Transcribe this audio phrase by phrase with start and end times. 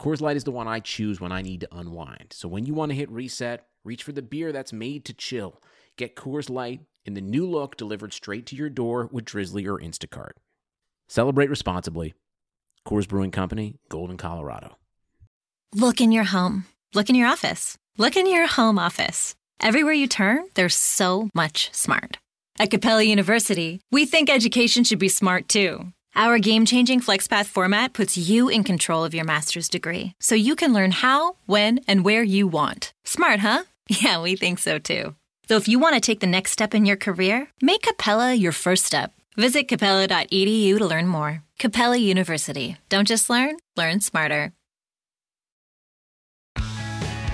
[0.00, 2.28] Coors Light is the one I choose when I need to unwind.
[2.30, 5.60] So when you want to hit reset, reach for the beer that's made to chill.
[5.98, 9.78] Get Coors Light in the new look delivered straight to your door with Drizly or
[9.78, 10.32] Instacart.
[11.10, 12.14] Celebrate responsibly.
[12.88, 14.78] Coors Brewing Company, Golden, Colorado.
[15.74, 16.64] Look in your home.
[16.94, 17.76] Look in your office.
[17.98, 19.34] Look in your home office.
[19.60, 22.16] Everywhere you turn, there's so much smart.
[22.58, 25.92] At Capella University, we think education should be smart too.
[26.14, 30.56] Our game changing FlexPath format puts you in control of your master's degree, so you
[30.56, 32.92] can learn how, when, and where you want.
[33.04, 33.64] Smart, huh?
[34.02, 35.16] Yeah, we think so too.
[35.48, 38.52] So if you want to take the next step in your career, make Capella your
[38.52, 39.12] first step.
[39.36, 41.42] Visit capella.edu to learn more.
[41.58, 42.76] Capella University.
[42.88, 44.52] Don't just learn, learn smarter.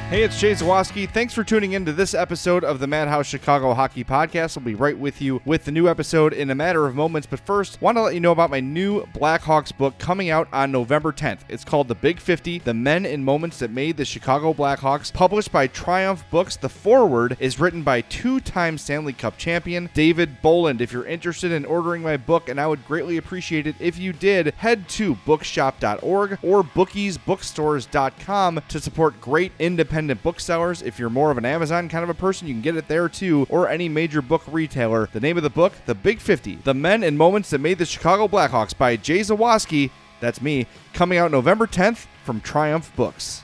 [0.09, 1.11] Hey, it's Jay Zawaski.
[1.11, 4.57] Thanks for tuning in to this episode of the Madhouse Chicago Hockey Podcast.
[4.57, 7.27] I'll be right with you with the new episode in a matter of moments.
[7.27, 10.71] But first, want to let you know about my new Blackhawks book coming out on
[10.71, 11.41] November 10th.
[11.49, 15.51] It's called The Big 50 The Men and Moments That Made the Chicago Blackhawks, published
[15.51, 16.55] by Triumph Books.
[16.55, 20.81] The foreword is written by two time Stanley Cup champion David Bolland.
[20.81, 24.13] If you're interested in ordering my book, and I would greatly appreciate it if you
[24.13, 30.83] did, head to bookshop.org or bookiesbookstores.com to support great independent booksellers.
[30.83, 33.09] If you're more of an Amazon kind of a person, you can get it there
[33.09, 35.09] too, or any major book retailer.
[35.13, 37.87] The name of the book, The Big 50 The Men and Moments That Made the
[37.87, 39.91] Chicago Blackhawks by Jay Zawaski.
[40.21, 43.43] That's me, coming out November 10th from Triumph Books.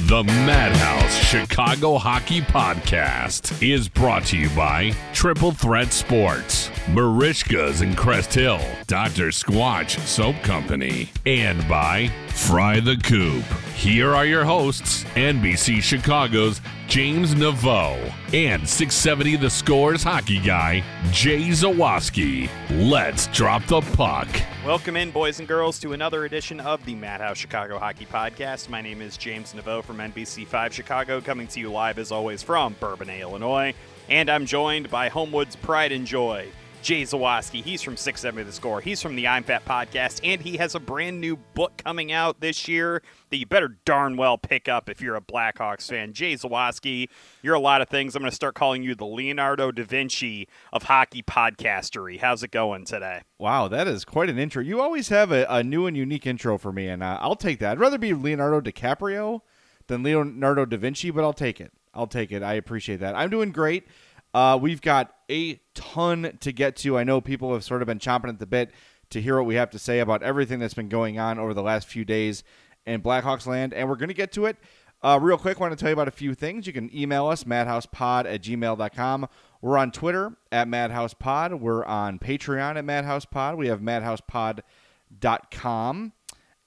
[0.00, 7.94] The Madhouse Chicago Hockey Podcast is brought to you by Triple Threat Sports, Marishka's in
[7.94, 9.28] Crest Hill, Dr.
[9.28, 13.44] Squatch Soap Company, and by Fry the Coop.
[13.76, 17.96] Here are your hosts, NBC Chicago's James Neveau
[18.32, 22.48] and 670 The Scores hockey guy, Jay Zawaski.
[22.70, 24.28] Let's drop the puck.
[24.64, 28.68] Welcome in, boys and girls, to another edition of the Madhouse Chicago Hockey Podcast.
[28.68, 32.74] My name is James Neveau from NBC5 Chicago, coming to you live as always from
[32.74, 33.74] Bourbonnais, Illinois.
[34.08, 36.48] And I'm joined by Homewood's Pride and Joy,
[36.84, 37.64] Jay Zawaski.
[37.64, 38.82] He's from 670 The Score.
[38.82, 42.40] He's from the I'm Fat podcast, and he has a brand new book coming out
[42.40, 46.12] this year that you better darn well pick up if you're a Blackhawks fan.
[46.12, 47.08] Jay Zawaski,
[47.40, 48.14] you're a lot of things.
[48.14, 52.20] I'm going to start calling you the Leonardo da Vinci of hockey podcastery.
[52.20, 53.22] How's it going today?
[53.38, 54.62] Wow, that is quite an intro.
[54.62, 57.60] You always have a, a new and unique intro for me, and uh, I'll take
[57.60, 57.72] that.
[57.72, 59.40] I'd rather be Leonardo DiCaprio
[59.86, 61.72] than Leonardo da Vinci, but I'll take it.
[61.94, 62.42] I'll take it.
[62.42, 63.14] I appreciate that.
[63.14, 63.86] I'm doing great.
[64.34, 66.98] Uh, we've got a ton to get to.
[66.98, 68.72] I know people have sort of been chomping at the bit
[69.10, 71.62] to hear what we have to say about everything that's been going on over the
[71.62, 72.42] last few days
[72.84, 74.56] in Blackhawks land, and we're going to get to it.
[75.02, 76.66] Uh, real quick, I want to tell you about a few things.
[76.66, 79.28] You can email us, madhousepod at gmail.com.
[79.60, 81.60] We're on Twitter at madhousepod.
[81.60, 83.56] We're on Patreon at madhousepod.
[83.56, 86.12] We have madhousepod.com.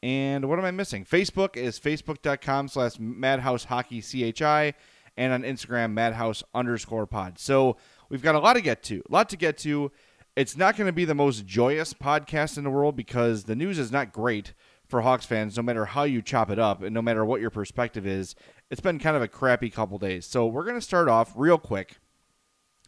[0.03, 1.03] And what am I missing?
[1.03, 4.75] Facebook is facebook.com slash madhousehockeychi
[5.17, 7.39] and on Instagram, madhouse underscore pod.
[7.39, 7.77] So
[8.09, 9.01] we've got a lot to get to.
[9.09, 9.91] A lot to get to.
[10.35, 13.79] It's not going to be the most joyous podcast in the world because the news
[13.79, 14.53] is not great
[14.87, 17.49] for Hawks fans, no matter how you chop it up and no matter what your
[17.49, 18.35] perspective is.
[18.69, 20.25] It's been kind of a crappy couple days.
[20.25, 21.97] So we're going to start off real quick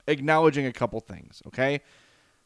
[0.10, 1.82] acknowledging a couple things, okay?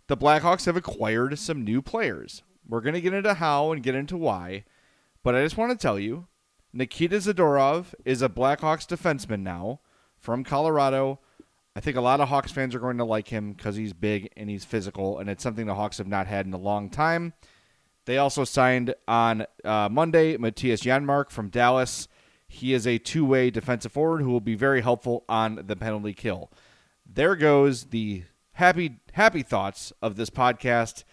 [0.08, 2.44] The Blackhawks have acquired some new players.
[2.68, 4.66] We're going to get into how and get into why,
[5.24, 6.28] but I just want to tell you
[6.76, 9.80] Nikita Zadorov is a Blackhawks defenseman now
[10.18, 11.20] from Colorado.
[11.76, 14.32] I think a lot of Hawks fans are going to like him because he's big
[14.36, 17.34] and he's physical, and it's something the Hawks have not had in a long time.
[18.06, 22.08] They also signed on uh, Monday Mattias Janmark from Dallas.
[22.48, 26.14] He is a two way defensive forward who will be very helpful on the penalty
[26.14, 26.52] kill.
[27.06, 28.24] There goes the
[28.54, 31.04] happy happy thoughts of this podcast,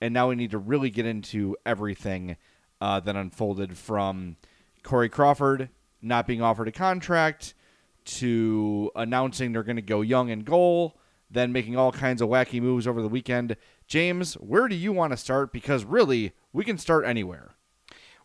[0.00, 2.38] and now we need to really get into everything
[2.80, 4.36] uh, that unfolded from
[4.82, 5.70] Corey Crawford
[6.02, 7.54] not being offered a contract
[8.04, 10.98] to announcing they're going to go young and goal,
[11.30, 13.56] then making all kinds of wacky moves over the weekend.
[13.86, 15.52] James, where do you want to start?
[15.52, 17.54] Because really, we can start anywhere.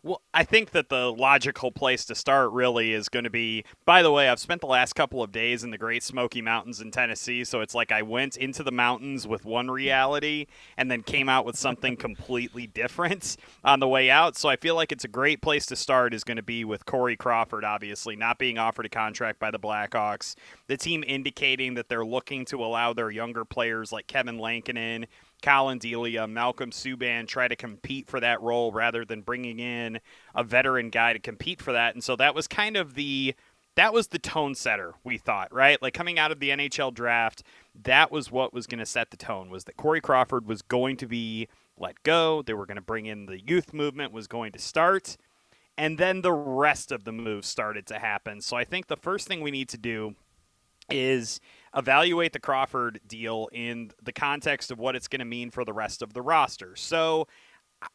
[0.06, 3.64] Well, I think that the logical place to start really is going to be.
[3.84, 6.80] By the way, I've spent the last couple of days in the Great Smoky Mountains
[6.80, 11.02] in Tennessee, so it's like I went into the mountains with one reality and then
[11.02, 14.36] came out with something completely different on the way out.
[14.36, 16.86] So I feel like it's a great place to start is going to be with
[16.86, 20.36] Corey Crawford, obviously not being offered a contract by the Blackhawks.
[20.68, 25.08] The team indicating that they're looking to allow their younger players like Kevin Lankinen
[25.42, 30.00] Collin Delia, Malcolm Subban try to compete for that role rather than bringing in
[30.34, 31.94] a veteran guy to compete for that.
[31.94, 33.34] And so that was kind of the
[33.76, 35.80] that was the tone setter we thought right?
[35.82, 37.42] Like coming out of the nhl draft
[37.82, 40.96] that was what was going to set the tone was that corey crawford was going
[40.98, 41.48] to be
[41.78, 42.40] let go.
[42.40, 45.18] They were going to bring in the youth movement was going to start.
[45.76, 48.40] And then the rest of the moves started to happen.
[48.40, 50.14] So i think the first thing we need to do
[50.90, 51.40] is
[51.74, 55.72] evaluate the Crawford deal in the context of what it's going to mean for the
[55.72, 56.76] rest of the roster.
[56.76, 57.26] So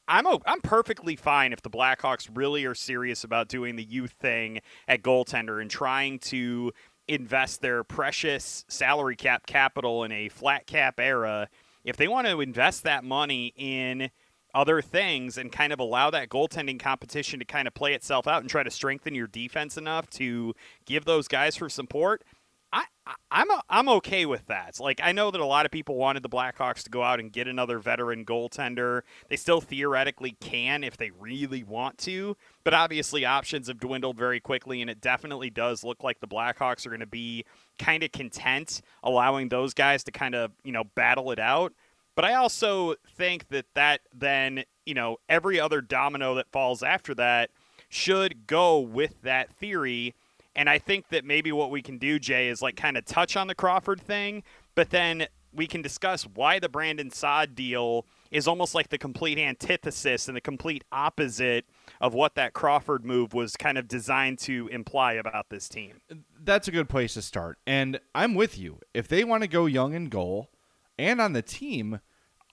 [0.08, 4.12] I'm a, I'm perfectly fine if the Blackhawks really are serious about doing the youth
[4.12, 6.72] thing at goaltender and trying to
[7.08, 11.50] invest their precious salary cap capital in a flat cap era.
[11.84, 14.12] If they want to invest that money in
[14.54, 18.42] other things and kind of allow that goaltending competition to kind of play itself out
[18.42, 20.54] and try to strengthen your defense enough to
[20.86, 22.24] give those guys for support–
[22.74, 22.86] I,
[23.30, 24.80] I'm a, I'm okay with that.
[24.80, 27.32] Like I know that a lot of people wanted the Blackhawks to go out and
[27.32, 29.02] get another veteran goaltender.
[29.30, 34.40] They still theoretically can if they really want to, but obviously options have dwindled very
[34.40, 37.46] quickly, and it definitely does look like the Blackhawks are going to be
[37.78, 41.74] kind of content allowing those guys to kind of you know battle it out.
[42.16, 47.14] But I also think that that then you know every other domino that falls after
[47.16, 47.50] that
[47.90, 50.16] should go with that theory
[50.56, 53.36] and I think that maybe what we can do, Jay, is like kind of touch
[53.38, 54.44] on the Crawford thing,
[54.76, 59.38] but then we can discuss why the Brandon Saad deal is almost like the complete
[59.38, 61.66] antithesis and the complete opposite
[62.00, 66.02] of what that Crawford move was kind of designed to imply about this team.
[66.42, 67.60] That's a good place to start.
[67.68, 68.80] And I'm with you.
[68.94, 70.50] If they want to go young and goal
[70.98, 72.00] and on the team,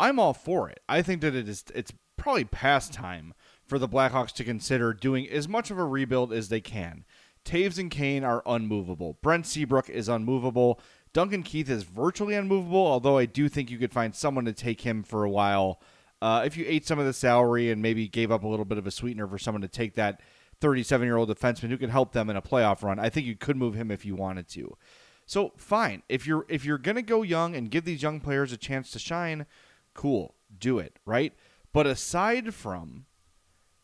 [0.00, 0.80] I'm all for it.
[0.88, 3.32] I think that it is it's probably past time
[3.64, 7.04] for the Blackhawks to consider doing as much of a rebuild as they can.
[7.48, 9.16] Toews and Kane are unmovable.
[9.22, 10.78] Brent Seabrook is unmovable.
[11.14, 14.82] Duncan Keith is virtually unmovable, although I do think you could find someone to take
[14.82, 15.80] him for a while.
[16.20, 18.76] Uh, if you ate some of the salary and maybe gave up a little bit
[18.76, 20.20] of a sweetener for someone to take that
[20.60, 23.36] 37 year old defenseman who could help them in a playoff run, I think you
[23.36, 24.76] could move him if you wanted to.
[25.24, 28.56] So fine, if you're if you're gonna go young and give these young players a
[28.58, 29.46] chance to shine,
[29.94, 31.32] cool, do it right.
[31.72, 33.06] But aside from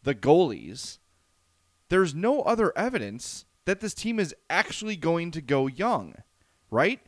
[0.02, 0.98] the goalies,
[1.88, 6.14] there's no other evidence that this team is actually going to go young,
[6.70, 7.00] right?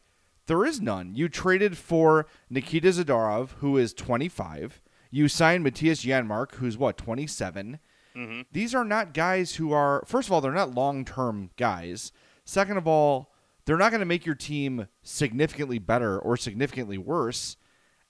[0.47, 1.15] There is none.
[1.15, 4.81] You traded for Nikita Zadorov, who is 25.
[5.11, 7.79] You signed Mattias Janmark, who's what, 27.
[8.17, 8.41] Mm-hmm.
[8.53, 12.13] These are not guys who are, first of all, they're not long term guys.
[12.45, 13.33] Second of all,
[13.65, 17.57] they're not going to make your team significantly better or significantly worse.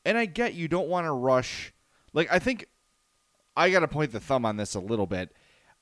[0.04, 1.72] And I get you don't want to rush.
[2.12, 2.66] Like, I think
[3.56, 5.32] I got to point the thumb on this a little bit.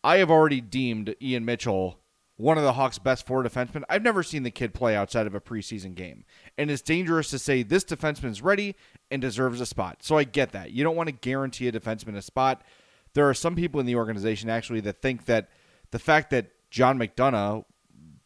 [0.02, 1.98] I have already deemed Ian Mitchell
[2.36, 3.84] one of the Hawks' best four defensemen.
[3.88, 6.24] I've never seen the kid play outside of a preseason game.
[6.58, 8.74] And it's dangerous to say this defenseman's ready
[9.10, 10.02] and deserves a spot.
[10.02, 10.72] So I get that.
[10.72, 12.62] You don't want to guarantee a defenseman a spot.
[13.12, 15.48] There are some people in the organization actually that think that
[15.92, 17.64] the fact that John McDonough,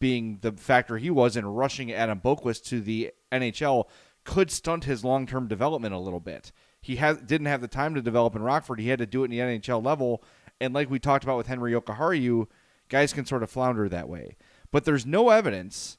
[0.00, 3.84] being the factor he was in rushing Adam Boqvist to the NHL,
[4.24, 6.52] could stunt his long term development a little bit.
[6.80, 8.80] He didn't have the time to develop in Rockford.
[8.80, 10.22] He had to do it in the NHL level.
[10.60, 12.46] And like we talked about with Henri Jokiharju,
[12.88, 14.36] guys can sort of flounder that way.
[14.70, 15.98] But there's no evidence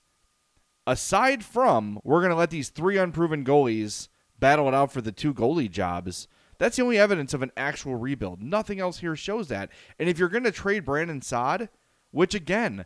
[0.85, 5.11] aside from we're going to let these three unproven goalies battle it out for the
[5.11, 6.27] two goalie jobs.
[6.57, 8.41] That's the only evidence of an actual rebuild.
[8.41, 9.69] Nothing else here shows that.
[9.97, 11.69] And if you're going to trade Brandon Saad,
[12.11, 12.85] which again,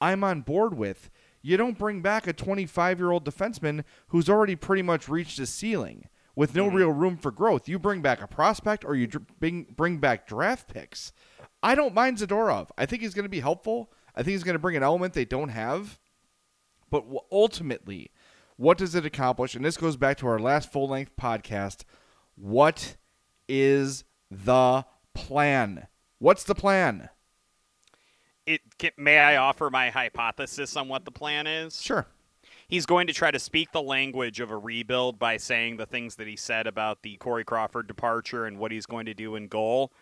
[0.00, 4.56] I'm on board with, you don't bring back a 25 year old defenseman who's already
[4.56, 6.76] pretty much reached his ceiling with no mm-hmm.
[6.76, 7.68] real room for growth.
[7.68, 11.12] You bring back a prospect or you bring, bring back draft picks.
[11.62, 12.70] I don't mind Zadorov.
[12.76, 13.92] I think he's going to be helpful.
[14.14, 15.98] I think he's going to bring an element they don't have.
[16.90, 18.10] But ultimately,
[18.56, 19.54] what does it accomplish?
[19.54, 21.84] And this goes back to our last full length podcast.
[22.34, 22.96] What
[23.48, 25.86] is the plan?
[26.18, 27.08] What's the plan?
[28.44, 28.60] It
[28.96, 31.80] may I offer my hypothesis on what the plan is?
[31.80, 32.06] Sure.
[32.68, 36.16] He's going to try to speak the language of a rebuild by saying the things
[36.16, 39.46] that he said about the Corey Crawford departure and what he's going to do in
[39.46, 39.92] goal.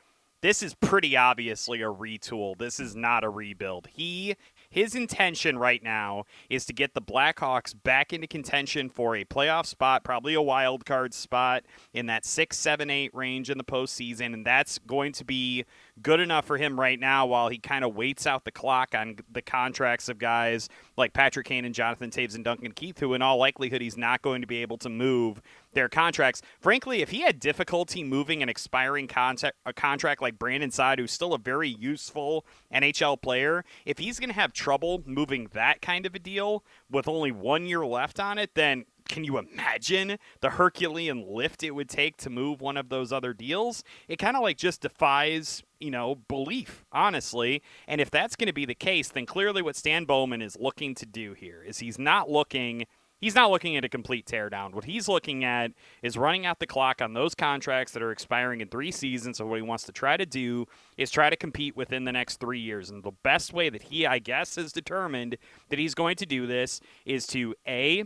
[0.43, 2.57] This is pretty obviously a retool.
[2.57, 3.89] This is not a rebuild.
[3.93, 4.37] He
[4.71, 9.67] his intention right now is to get the Blackhawks back into contention for a playoff
[9.67, 14.33] spot, probably a wild card spot in that six, seven, eight range in the postseason,
[14.33, 15.65] and that's going to be
[16.01, 19.17] good enough for him right now while he kind of waits out the clock on
[19.31, 23.23] the contracts of guys like Patrick Kane and Jonathan Toews and Duncan Keith, who in
[23.23, 26.43] all likelihood he's not going to be able to move their contracts.
[26.61, 31.13] Frankly, if he had difficulty moving an expiring contract, a contract like Brandon Saad, who's
[31.13, 36.07] still a very useful NHL player, if he's going to have trouble moving that kind
[36.07, 40.51] of a deal with only one year left on it, then can you imagine the
[40.51, 43.83] Herculean lift it would take to move one of those other deals?
[44.07, 47.61] It kind of like just defies, you know, belief, honestly.
[47.89, 50.95] And if that's going to be the case, then clearly what Stan Bowman is looking
[50.95, 52.87] to do here is he's not looking
[53.21, 54.73] he's not looking at a complete teardown.
[54.73, 55.73] What he's looking at
[56.03, 59.39] is running out the clock on those contracts that are expiring in three seasons.
[59.39, 62.41] So what he wants to try to do is try to compete within the next
[62.41, 62.91] three years.
[62.91, 65.37] And the best way that he, I guess, has determined
[65.69, 68.05] that he's going to do this is to a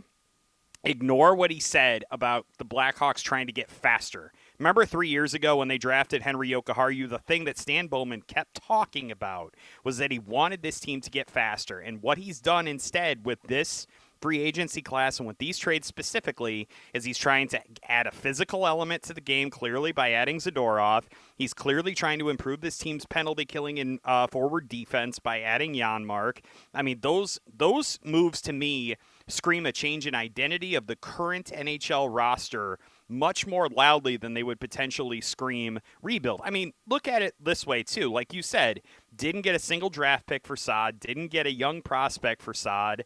[0.85, 4.31] ignore what he said about the Blackhawks trying to get faster.
[4.59, 8.55] Remember three years ago when they drafted Henri Jokiharju, the thing that Stan Bowman kept
[8.55, 11.79] talking about was that he wanted this team to get faster.
[11.79, 13.87] And what he's done instead with this
[14.21, 18.65] free agency class and with these trades specifically is he's trying to add a physical
[18.67, 21.03] element to the game clearly by adding Zadorov.
[21.35, 25.73] He's clearly trying to improve this team's penalty killing and uh, forward defense by adding
[25.73, 26.39] Janmark.
[26.73, 28.95] I mean, those those moves to me
[29.27, 34.43] scream a change in identity of the current NHL roster much more loudly than they
[34.43, 36.41] would potentially scream rebuild.
[36.43, 38.11] I mean, look at it this way, too.
[38.11, 38.81] Like you said,
[39.15, 43.05] didn't get a single draft pick for Saad, didn't get a young prospect for Saad.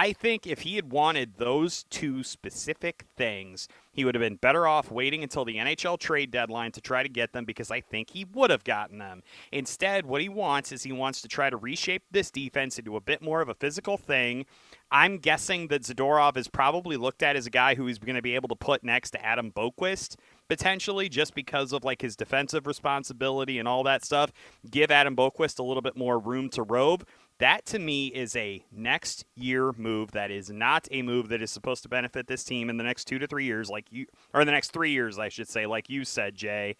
[0.00, 4.64] I think if he had wanted those two specific things, he would have been better
[4.64, 8.10] off waiting until the NHL trade deadline to try to get them because I think
[8.10, 9.24] he would have gotten them.
[9.50, 13.00] Instead, what he wants is he wants to try to reshape this defense into a
[13.00, 14.46] bit more of a physical thing.
[14.92, 18.22] I'm guessing that Zadorov is probably looked at as a guy who he's going to
[18.22, 20.14] be able to put next to Adam Boqvist
[20.48, 24.32] potentially just because of like his defensive responsibility and all that stuff.
[24.70, 27.04] Give Adam Boqvist a little bit more room to rove.
[27.38, 30.10] That to me is a next year move.
[30.10, 33.04] That is not a move that is supposed to benefit this team in the next
[33.04, 35.66] two to three years, like you, or in the next three years, I should say,
[35.66, 36.76] like you said, Jay.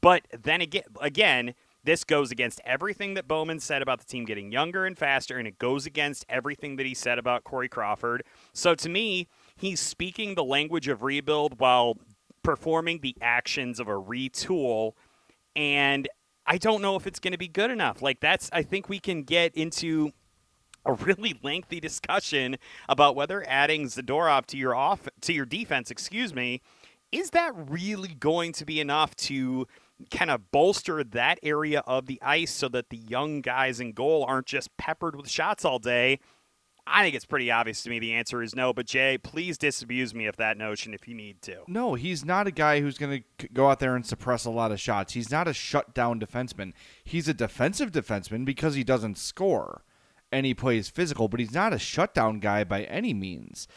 [0.00, 4.52] But then again, again, this goes against everything that Bowman said about the team getting
[4.52, 8.24] younger and faster, and it goes against everything that he said about Corey Crawford.
[8.52, 11.96] So to me, he's speaking the language of rebuild while
[12.42, 14.92] performing the actions of a retool.
[15.56, 16.08] And
[16.48, 18.00] I don't know if it's going to be good enough.
[18.00, 20.12] Like that's I think we can get into
[20.86, 22.56] a really lengthy discussion
[22.88, 26.62] about whether adding Zadorov to your off to your defense, excuse me,
[27.12, 29.68] is that really going to be enough to
[30.10, 34.24] kind of bolster that area of the ice so that the young guys in goal
[34.26, 36.18] aren't just peppered with shots all day?
[36.90, 38.72] I think it's pretty obvious to me the answer is no.
[38.72, 41.58] But Jay, please disabuse me of that notion if you need to.
[41.66, 44.72] No, he's not a guy who's going to go out there and suppress a lot
[44.72, 45.12] of shots.
[45.12, 46.72] He's not a shutdown defenseman.
[47.04, 49.82] He's a defensive defenseman because he doesn't score
[50.30, 53.68] and he plays physical, but he's not a shutdown guy by any means.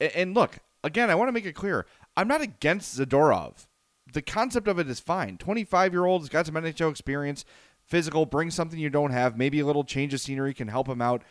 [0.00, 3.66] And look, again, I want to make it clear I'm not against Zadorov.
[4.12, 5.36] The concept of it is fine.
[5.36, 7.44] 25 year old, has got some NHL experience,
[7.84, 9.36] physical, brings something you don't have.
[9.36, 11.22] Maybe a little change of scenery can help him out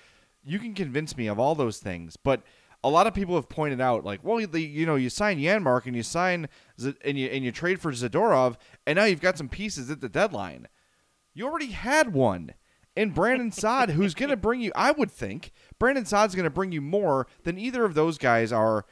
[0.47, 2.41] you can convince me of all those things, but
[2.83, 5.85] a lot of people have pointed out, like, well, the, you know, you sign Janmark
[5.85, 6.47] and you sign
[6.79, 9.99] Z- and you and you trade for Zadorov, and now you've got some pieces at
[9.99, 10.67] the deadline.
[11.33, 12.53] You already had one,
[12.95, 16.49] and Brandon Saad, who's going to bring you, I would think, Brandon Saad's going to
[16.49, 18.85] bring you more than either of those guys are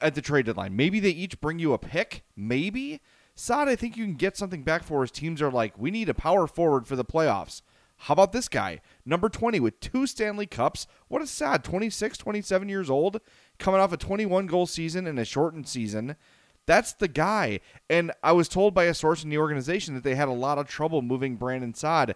[0.00, 0.74] at the trade deadline.
[0.74, 3.00] Maybe they each bring you a pick, maybe.
[3.34, 6.08] Saad, I think you can get something back for his teams are like, we need
[6.08, 7.62] a power forward for the playoffs.
[8.02, 8.80] How about this guy?
[9.04, 10.86] Number 20 with two Stanley Cups.
[11.08, 13.20] What a sad 26, 27 years old,
[13.58, 16.16] coming off a 21 goal season and a shortened season.
[16.64, 17.60] That's the guy.
[17.90, 20.58] And I was told by a source in the organization that they had a lot
[20.58, 22.14] of trouble moving Brandon Saad.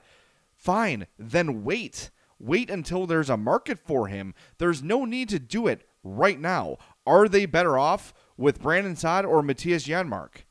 [0.54, 2.10] Fine, then wait.
[2.38, 4.34] Wait until there's a market for him.
[4.58, 6.76] There's no need to do it right now.
[7.06, 10.44] Are they better off with Brandon Saad or Mattias Janmark?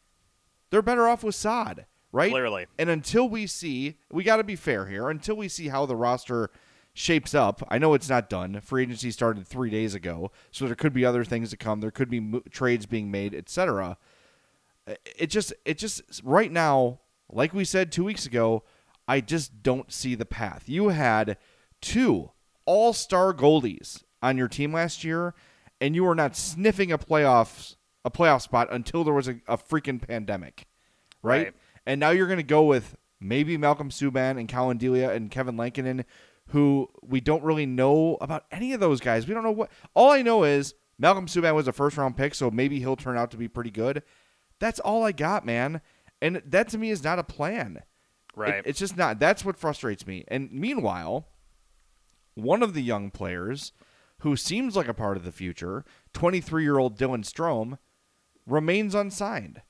[0.70, 2.32] They're better off with Saad right?
[2.32, 2.68] Clearly.
[2.78, 5.10] And until we see, we got to be fair here.
[5.10, 6.52] Until we see how the roster
[6.94, 7.66] shapes up.
[7.70, 8.60] I know it's not done.
[8.62, 11.82] Free agency started three days ago, so there could be other things to come.
[11.82, 13.98] There could be mo- trades being made, etc.
[15.18, 17.00] It just, it just right now,
[17.32, 18.64] like we said two weeks ago,
[19.08, 20.64] I just don't see the path.
[20.68, 21.38] You had
[21.82, 22.32] two
[22.66, 25.34] all-star goalies on your team last year,
[25.80, 29.58] and you were not sniffing a playoffs a playoff spot until there was a, a
[29.58, 30.66] freaking pandemic,
[31.22, 31.46] right?
[31.46, 31.54] Right.
[31.86, 35.58] And now you're going to go with maybe Malcolm Subban and Collin Delia and Kevin
[35.58, 36.06] Lankinen,
[36.48, 39.28] who we don't really know about any of those guys.
[39.28, 39.72] We don't know what.
[39.94, 43.18] All I know is Malcolm Subban was a first round pick, so maybe he'll turn
[43.18, 44.04] out to be pretty good.
[44.60, 45.82] That's all I got, man.
[46.22, 47.78] And that to me is not a plan.
[47.78, 47.84] It-
[48.36, 48.64] Right.
[48.66, 49.20] it's just not.
[49.20, 50.24] That's what frustrates me.
[50.30, 51.28] And meanwhile,
[52.36, 53.74] one of the young players
[54.20, 55.84] who seems like a part of the future,
[56.14, 57.78] 23 year old Dylan Strome,
[58.46, 59.62] remains unsigned.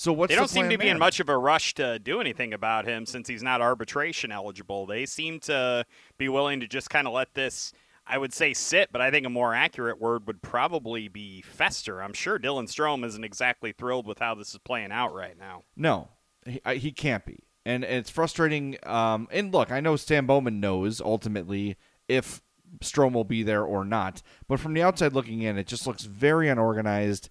[0.00, 2.22] So what's they don't seem plan to be in much of a rush to do
[2.22, 4.86] anything about him since he's not arbitration eligible.
[4.86, 5.84] They seem to
[6.16, 7.74] be willing to just kind of let this,
[8.06, 12.02] I would say, sit, but I think a more accurate word would probably be fester.
[12.02, 15.64] I'm sure Dylan Strome isn't exactly thrilled with how this is playing out right now.
[15.76, 16.08] No,
[16.46, 18.78] he, he can't be, and, and it's frustrating.
[18.84, 21.76] Um, and look, I know Stan Bowman knows ultimately
[22.08, 22.40] if
[22.78, 26.04] Strome will be there or not, but from the outside looking in, it just looks
[26.04, 27.28] very unorganized.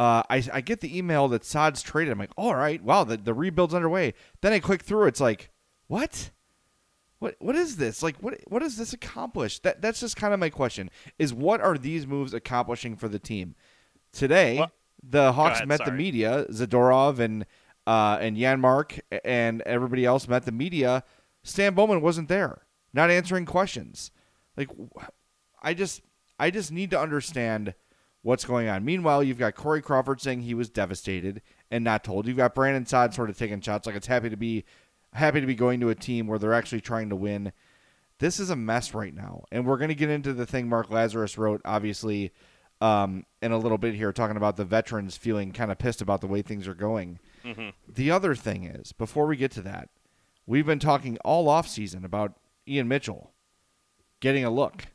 [0.00, 2.12] Uh, I, I get the email that Saad's traded.
[2.12, 4.14] I'm like, all right, wow, the, the rebuild's underway.
[4.40, 5.50] Then I click through, it's like,
[5.88, 6.30] what?
[7.18, 8.02] What what is this?
[8.02, 9.58] Like what what does this accomplish?
[9.58, 10.88] That that's just kind of my question.
[11.18, 13.56] Is what are these moves accomplishing for the team?
[14.10, 14.64] Today,
[15.06, 17.44] the Hawks ahead, met the media, Zadorov and
[17.86, 21.04] uh, and Janmark and everybody else met the media.
[21.42, 22.62] Stan Bowman wasn't there,
[22.94, 24.12] not answering questions.
[24.56, 24.70] Like
[25.62, 26.00] I just
[26.38, 27.74] I just need to understand
[28.22, 28.84] what's going on.
[28.84, 32.26] Meanwhile, you've got Corey Crawford saying he was devastated and not told.
[32.26, 34.64] You've got Brandon Saad sort of taking shots like it's happy to be
[35.12, 37.52] happy to be going to a team where they're actually trying to win.
[38.18, 40.90] This is a mess right now, and we're going to get into the thing Mark
[40.90, 42.32] Lazerus wrote, obviously,
[42.82, 46.20] um, in a little bit here, talking about the veterans feeling kind of pissed about
[46.20, 47.18] the way things are going.
[47.88, 49.88] The other thing is, before we get to that,
[50.46, 52.34] we've been talking all off season about
[52.68, 53.32] Ian Mitchell
[54.20, 54.88] getting a look.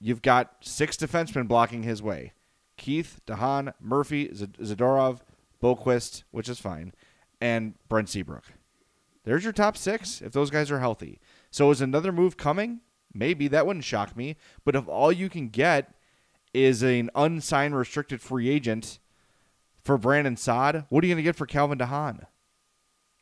[0.00, 2.32] You've got six defensemen blocking his way:
[2.76, 5.20] Keith, de Haan, Murphy, Zadorov,
[5.62, 6.92] Boqvist, which is fine,
[7.40, 8.44] and Brent Seabrook.
[9.24, 11.18] There's your top six if those guys are healthy.
[11.50, 12.80] So is another move coming?
[13.12, 14.36] Maybe that wouldn't shock me.
[14.64, 15.94] But if all you can get
[16.52, 18.98] is an unsigned restricted free agent
[19.82, 22.26] for Brandon Saad, what are you going to get for Calvin de Haan?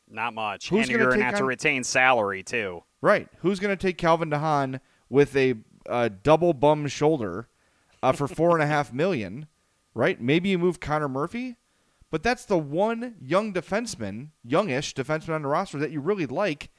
[0.07, 0.69] Not much.
[0.69, 2.83] Who's and you're going to have to retain salary, too.
[3.01, 3.27] Right.
[3.39, 5.55] Who's going to take Calvin de Haan with a,
[5.89, 7.47] uh double bum shoulder
[8.03, 9.47] uh, for four and a half million?
[9.93, 10.19] Right.
[10.19, 11.55] Maybe you move Connor Murphy,
[12.11, 16.69] but that's the one young defenseman, youngish defenseman on the roster that you really like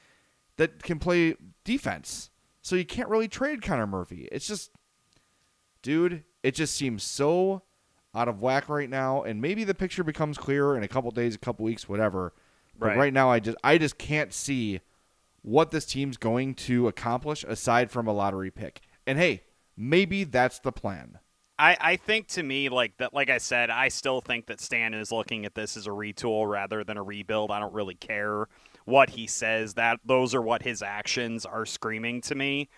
[0.56, 2.30] that can play defense.
[2.62, 4.28] So you can't really trade Connor Murphy.
[4.32, 4.70] It's just,
[5.82, 7.62] dude, it just seems so
[8.14, 9.22] out of whack right now.
[9.22, 12.34] And maybe the picture becomes clearer in a couple days, a couple weeks, whatever.
[12.78, 12.98] But Right.
[12.98, 14.80] right now, I just, I just can't see
[15.42, 18.80] what this team's going to accomplish aside from a lottery pick.
[19.06, 19.42] And hey,
[19.76, 21.18] maybe that's the plan.
[21.58, 24.92] I, I think to me like that like I said I still think that Stan
[24.92, 27.50] is looking at this as a retool rather than a rebuild.
[27.50, 28.46] I don't really care
[28.84, 29.74] what he says.
[29.74, 32.68] That those are what his actions are screaming to me.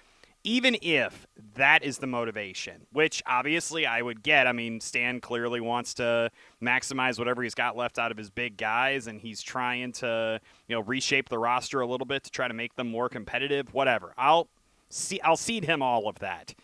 [0.45, 4.47] Even if that is the motivation, which obviously I would get.
[4.47, 6.31] I mean, Stan clearly wants to
[6.63, 10.77] maximize whatever he's got left out of his big guys and he's trying to, you
[10.77, 14.15] know, reshape the roster a little bit to try to make them more competitive, whatever.
[14.17, 14.49] I'll
[14.91, 16.55] see I'll cede him all of that.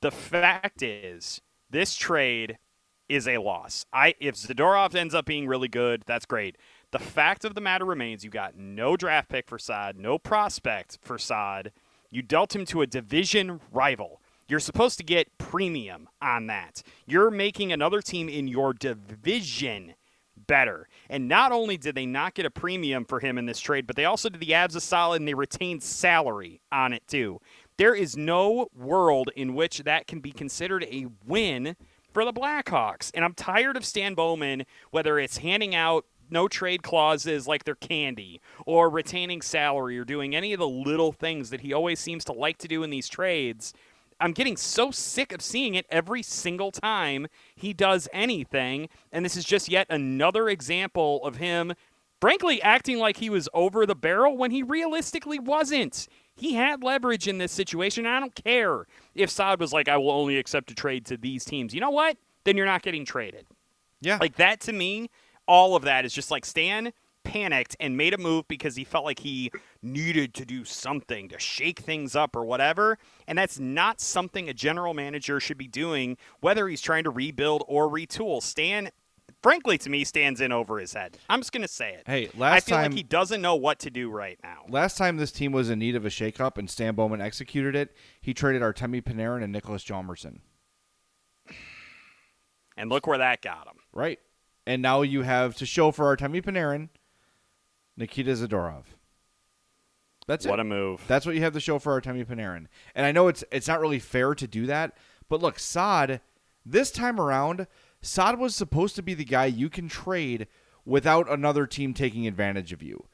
[0.00, 2.58] The fact is, this trade
[3.08, 3.84] is a loss.
[3.92, 6.56] I if Zadorov ends up being really good, that's great.
[6.90, 10.98] The fact of the matter remains you got no draft pick for Saad, no prospect
[11.02, 11.72] for Saad.
[12.10, 14.22] You dealt him to a division rival.
[14.48, 16.82] You're supposed to get premium on that.
[17.06, 19.94] You're making another team in your division
[20.46, 20.88] better.
[21.10, 23.96] And not only did they not get a premium for him in this trade, but
[23.96, 27.40] they also did the Abs a solid and they retained salary on it too.
[27.78, 31.76] There is no world in which that can be considered a win
[32.12, 33.12] for the Blackhawks.
[33.14, 37.76] And I'm tired of Stan Bowman, whether it's handing out no trade clauses like they're
[37.76, 42.24] candy or retaining salary or doing any of the little things that he always seems
[42.24, 43.72] to like to do in these trades.
[44.20, 48.88] I'm getting so sick of seeing it every single time he does anything.
[49.12, 51.74] And this is just yet another example of him,
[52.20, 56.08] frankly, acting like he was over the barrel when he realistically wasn't.
[56.38, 58.06] He had leverage in this situation.
[58.06, 61.16] And I don't care if Saad was like, I will only accept a trade to
[61.16, 61.74] these teams.
[61.74, 62.16] You know what?
[62.44, 63.46] Then you're not getting traded.
[64.00, 64.18] Yeah.
[64.20, 65.10] Like that to me,
[65.46, 66.92] all of that is just like Stan,
[67.24, 69.50] panicked and made a move because he felt like he
[69.82, 72.98] needed to do something to shake things up or whatever.
[73.26, 77.64] And that's not something a general manager should be doing, whether he's trying to rebuild
[77.66, 78.42] or retool.
[78.42, 78.90] Stan
[79.42, 81.18] frankly, to me, Stan's in over his head.
[81.28, 82.02] I'm just going to say it.
[82.06, 84.64] Hey, last I feel time like he doesn't know what to do right now.
[84.68, 87.94] last time this team was in need of a shakeup and Stan Bowman executed it,
[88.20, 90.38] he traded Artemi Panarin and Niklas Hjalmarsson.
[92.76, 93.74] And look where that got him.
[93.92, 94.20] Right.
[94.64, 96.90] And now you have to show for Artemi Panarin,
[97.96, 98.84] Nikita Zadorov.
[100.28, 100.62] That's What it.
[100.62, 101.02] a move.
[101.08, 102.66] That's what you have to show for Artemi Panarin.
[102.94, 104.96] And I know it's it's not really fair to do that,
[105.28, 106.20] but look, Saad,
[106.64, 107.66] this time around,
[108.00, 110.46] Saad was supposed to be the guy you can trade
[110.84, 113.06] without another team taking advantage of you.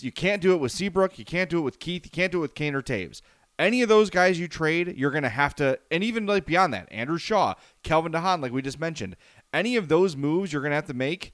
[0.00, 2.38] You can't do it with Seabrook, you can't do it with Keith, you can't do
[2.38, 3.22] it with Kane or Toews.
[3.58, 6.88] Any of those guys you trade, you're gonna have to and even like beyond that,
[6.90, 9.16] Andrew Shaw, Calvin de Haan, like we just mentioned,
[9.52, 11.32] any of those moves you're gonna have to make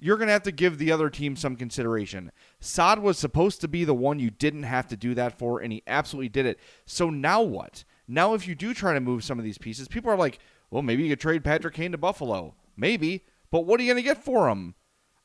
[0.00, 2.32] you're going to have to give the other team some consideration.
[2.58, 5.72] Saad was supposed to be the one you didn't have to do that for, and
[5.72, 6.58] he absolutely did it.
[6.86, 7.84] So now what?
[8.08, 10.38] Now, if you do try to move some of these pieces, people are like,
[10.70, 12.54] well, maybe you could trade Patrick Kane to Buffalo.
[12.76, 13.24] Maybe.
[13.50, 14.74] But what are you going to get for him?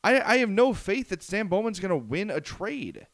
[0.03, 3.07] I, I have no faith that Stan Bowman's going to win a trade.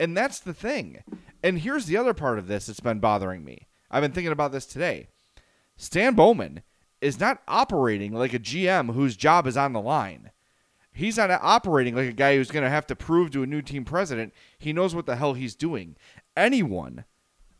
[0.00, 1.02] And that's the thing.
[1.42, 3.68] And here's the other part of this that's been bothering me.
[3.90, 5.08] I've been thinking about this today.
[5.76, 6.62] Stan Bowman
[7.00, 10.30] is not operating like a GM whose job is on the line.
[10.92, 13.62] He's not operating like a guy who's going to have to prove to a new
[13.62, 15.96] team president he knows what the hell he's doing.
[16.36, 17.04] Anyone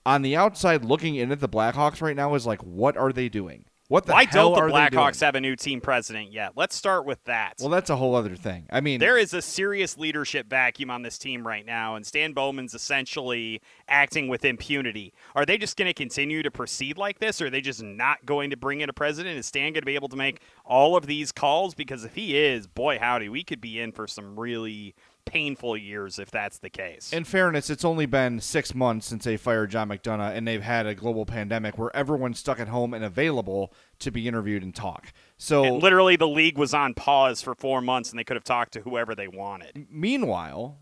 [0.05, 3.29] on the outside looking in at the Blackhawks right now is like, what are they
[3.29, 3.67] doing?
[3.89, 4.75] What the Why hell don't the?
[4.75, 6.53] Blackhawks have a new team president yet?
[6.57, 7.55] Let's start with that.
[7.59, 8.67] Well, that's a whole other thing.
[8.71, 12.35] I mean, there is a serious leadership vacuum on this team right now, and Stan
[12.35, 15.15] Bowman's essentially acting with impunity.
[15.35, 18.27] Are they just going to continue to proceed like this, or are they just not
[18.27, 19.39] going to bring in a president?
[19.39, 21.75] Is Stan going to be able to make all of these calls?
[21.75, 24.95] Because if he is, boy, howdy, we could be in for some really
[25.29, 27.13] painful years if that's the case.
[27.13, 30.87] In fairness, it's only been six months since they fired John McDonough, and they've had
[30.87, 35.13] a global pandemic where everyone's stuck at home and available to be interviewed and talk.
[35.37, 38.45] So, and literally, the league was on pause for four months, and they could have
[38.45, 39.87] talked to whoever they wanted.
[39.91, 40.79] meanwhile,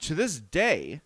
[0.00, 1.00] to this day,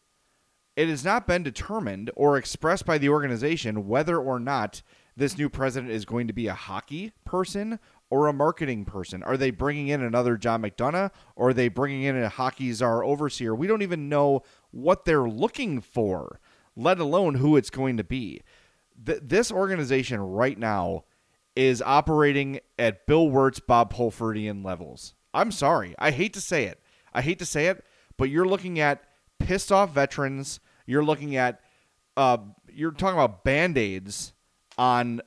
[0.77, 4.83] it has not been determined or expressed by the organization whether or not
[5.17, 7.79] this new president is going to be a hockey person
[8.13, 9.23] or a marketing person.
[9.23, 13.03] Are they bringing in another John McDonough or are they bringing in a hockey czar
[13.03, 13.55] overseer?
[13.55, 16.39] We don't even know what they're looking for,
[16.77, 18.43] let alone who it's going to be.
[19.03, 21.05] Th- this organization right now
[21.57, 25.15] is operating at Bill Wirtz, Bob Pulfordian levels.
[25.33, 25.95] I'm sorry.
[25.99, 26.83] I hate to say it.
[27.15, 27.83] I hate to say it,
[28.19, 29.05] but you're looking at
[29.39, 30.61] pissed off veterans.
[30.85, 31.63] You're looking at,
[32.19, 32.37] uh,
[32.71, 34.35] you're talking about band aids
[34.77, 35.23] on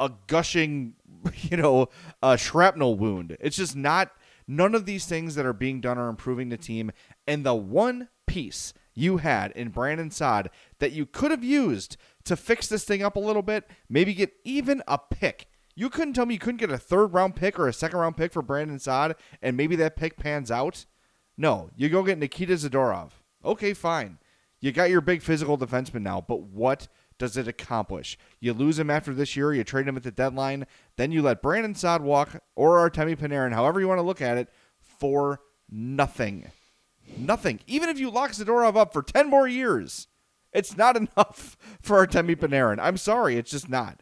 [0.00, 0.94] a gushing,
[1.42, 1.88] you know,
[2.22, 3.36] a shrapnel wound.
[3.40, 4.12] It's just not,
[4.46, 6.92] none of these things that are being done are improving the team.
[7.26, 12.36] And the one piece you had in Brandon Saad that you could have used to
[12.36, 15.46] fix this thing up a little bit, maybe get even a pick.
[15.74, 18.16] You couldn't tell me you couldn't get a third round pick or a second round
[18.16, 20.86] pick for Brandon Saad and maybe that pick pans out.
[21.36, 23.10] No, you go get Nikita Zadorov.
[23.44, 24.18] Okay, fine.
[24.60, 28.18] You got your big physical defenseman now, but what does it accomplish?
[28.40, 31.42] You lose him after this year, you trade him at the deadline, then you let
[31.42, 34.48] Brandon Saad walk or Artemi Panarin, however you want to look at it,
[34.80, 36.50] for nothing.
[37.16, 37.60] Nothing.
[37.66, 40.08] Even if you lock Zadorov up for 10 more years,
[40.52, 42.78] it's not enough for Artemi Panarin.
[42.80, 44.00] I'm sorry, it's just not.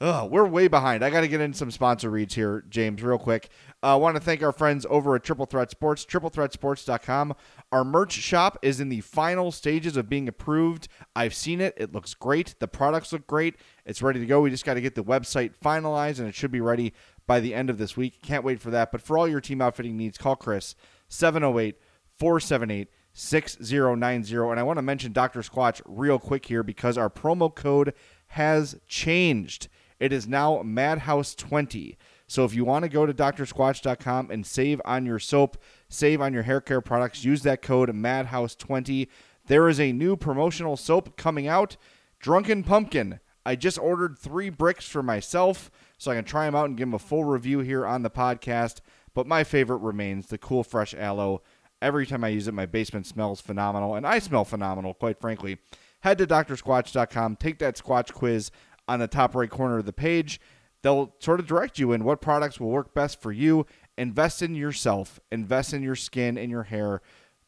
[0.00, 1.02] Ugh, we're way behind.
[1.02, 3.48] I got to get in some sponsor reads here, James, real quick.
[3.82, 7.34] I uh, want to thank our friends over at Triple Threat Sports, triplethreatsports.com.
[7.70, 10.88] Our merch shop is in the final stages of being approved.
[11.14, 11.74] I've seen it.
[11.76, 12.54] It looks great.
[12.58, 13.56] The products look great.
[13.84, 14.40] It's ready to go.
[14.40, 16.94] We just got to get the website finalized, and it should be ready
[17.26, 18.22] by the end of this week.
[18.22, 18.90] Can't wait for that.
[18.90, 20.74] But for all your team outfitting needs, call Chris,
[21.08, 21.78] 708
[22.18, 24.36] 478 6090.
[24.36, 25.40] And I want to mention Dr.
[25.40, 27.92] Squatch real quick here because our promo code
[28.28, 29.68] has changed.
[30.00, 31.96] It is now Madhouse20.
[32.26, 35.56] So if you want to go to drsquatch.com and save on your soap,
[35.88, 39.08] save on your hair care products, use that code Madhouse20.
[39.46, 41.76] There is a new promotional soap coming out,
[42.18, 43.20] Drunken Pumpkin.
[43.44, 46.88] I just ordered three bricks for myself so I can try them out and give
[46.88, 48.80] them a full review here on the podcast.
[49.14, 51.42] But my favorite remains the Cool Fresh Aloe.
[51.80, 55.58] Every time I use it, my basement smells phenomenal, and I smell phenomenal, quite frankly.
[56.00, 58.50] Head to drsquatch.com, take that Squatch quiz
[58.88, 60.40] on the top right corner of the page.
[60.82, 63.66] They'll sort of direct you in what products will work best for you.
[63.98, 67.00] Invest in yourself, invest in your skin and your hair.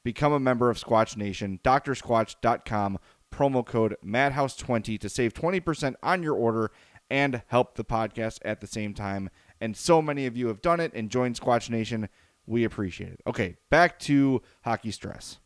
[0.03, 1.61] Become a member of Squatch Nation.
[1.63, 2.99] DrSquatch.com,
[3.31, 6.71] promo code MadHouse20 to save 20% on your order
[7.11, 9.31] and help the podcast at the same time.
[9.61, 12.09] And so many of you have done it and joined Squatch Nation.
[12.47, 13.21] We appreciate it.
[13.27, 15.39] Okay, back to hockey stress.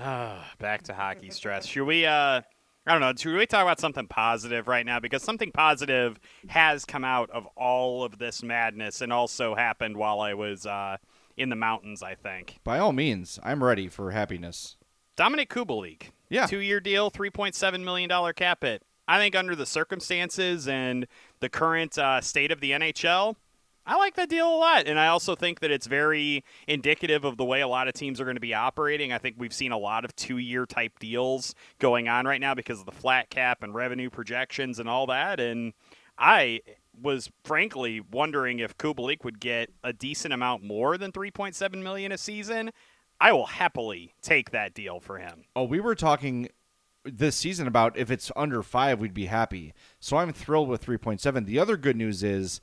[0.58, 1.66] Back to hockey stress.
[1.66, 2.06] Should we?
[2.06, 2.40] Uh,
[2.90, 3.12] I don't know.
[3.16, 4.98] Should we talk about something positive right now?
[4.98, 10.20] Because something positive has come out of all of this madness, and also happened while
[10.20, 10.96] I was uh,
[11.36, 12.02] in the mountains.
[12.02, 12.58] I think.
[12.64, 14.76] By all means, I'm ready for happiness.
[15.16, 16.10] Dominik Kubalik.
[16.28, 16.46] Yeah.
[16.46, 18.82] Two-year deal, three point seven million dollar cap hit.
[19.06, 21.06] I think under the circumstances and
[21.38, 23.36] the current uh, state of the NHL,
[23.86, 24.86] I like that deal a lot.
[24.86, 28.20] And I also think that it's very indicative of the way a lot of teams
[28.20, 29.12] are going to be operating.
[29.12, 32.54] I think we've seen a lot of two year type deals going on right now
[32.54, 35.40] because of the flat cap and revenue projections and all that.
[35.40, 35.72] And
[36.18, 36.60] I
[37.00, 42.18] was frankly wondering if Kubalik would get a decent amount more than 3.7 million a
[42.18, 42.70] season.
[43.20, 45.44] I will happily take that deal for him.
[45.54, 46.48] Oh, we were talking
[47.04, 49.72] this season about if it's under five, we'd be happy.
[50.00, 51.46] So I'm thrilled with 3.7.
[51.46, 52.60] The other good news is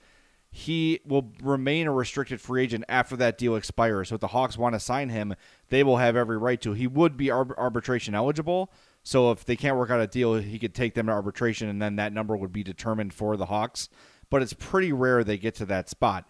[0.58, 4.10] he will remain a restricted free agent after that deal expires.
[4.10, 5.36] So if the Hawks want to sign him,
[5.70, 6.74] they will have every right to.
[6.74, 8.72] He would be arb- arbitration eligible.
[9.04, 11.80] So if they can't work out a deal, he could take them to arbitration, and
[11.80, 13.88] then that number would be determined for the Hawks.
[14.32, 16.28] But it's pretty rare they get to that spot.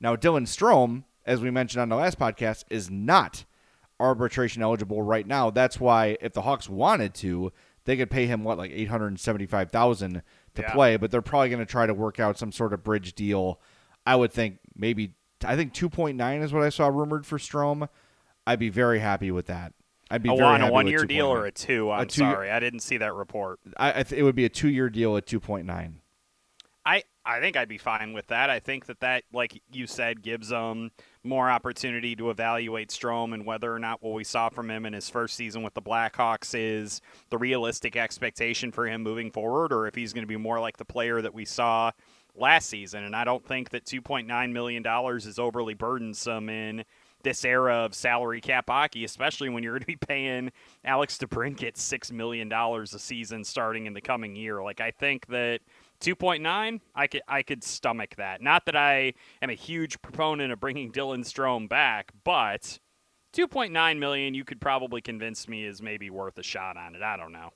[0.00, 3.44] Now, Dylan Strome, as we mentioned on the last podcast, is not
[4.00, 5.50] arbitration eligible right now.
[5.50, 7.52] That's why if the Hawks wanted to,
[7.84, 10.22] they could pay him what like eight hundred seventy-five thousand
[10.54, 10.72] to Yeah.
[10.72, 10.96] play.
[10.96, 13.60] But they're probably going to try to work out some sort of bridge deal.
[14.06, 17.38] I would think maybe I think two point nine is what I saw rumored for
[17.38, 17.88] Strome.
[18.46, 19.74] I'd be very happy with that.
[20.10, 21.90] I'd be A very one, a one-year deal or a two?
[21.90, 23.60] I'm two- sorry, I didn't see that report.
[23.76, 26.00] I, I th- it would be a two-year deal at two point nine.
[26.86, 28.48] I I think I'd be fine with that.
[28.48, 30.90] I think that that, like you said, gives them
[31.24, 34.92] more opportunity to evaluate Strome and whether or not what we saw from him in
[34.92, 37.00] his first season with the Blackhawks is
[37.30, 40.76] the realistic expectation for him moving forward, or if he's going to be more like
[40.76, 41.90] the player that we saw
[42.34, 43.04] last season.
[43.04, 46.84] And I don't think that 2.9 million dollars is overly burdensome in
[47.22, 50.52] this era of salary cap hockey, especially when you're going to be paying
[50.84, 54.62] Alex DeBrincat six million dollars a season starting in the coming year.
[54.62, 55.60] Like I think that
[56.00, 58.40] 2.9, I could I could stomach that.
[58.40, 62.78] Not that I am a huge proponent of bringing Dylan Strome back, but
[63.34, 67.02] 2.9 million, you could probably convince me is maybe worth a shot on it.
[67.02, 67.50] I don't know.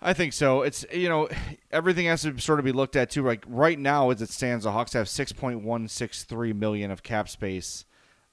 [0.00, 0.62] I think so.
[0.62, 1.28] It's you know
[1.70, 3.22] everything has to sort of be looked at too.
[3.22, 6.90] Like right now, as it stands, the Hawks have six point one six three million
[6.90, 7.86] of cap space.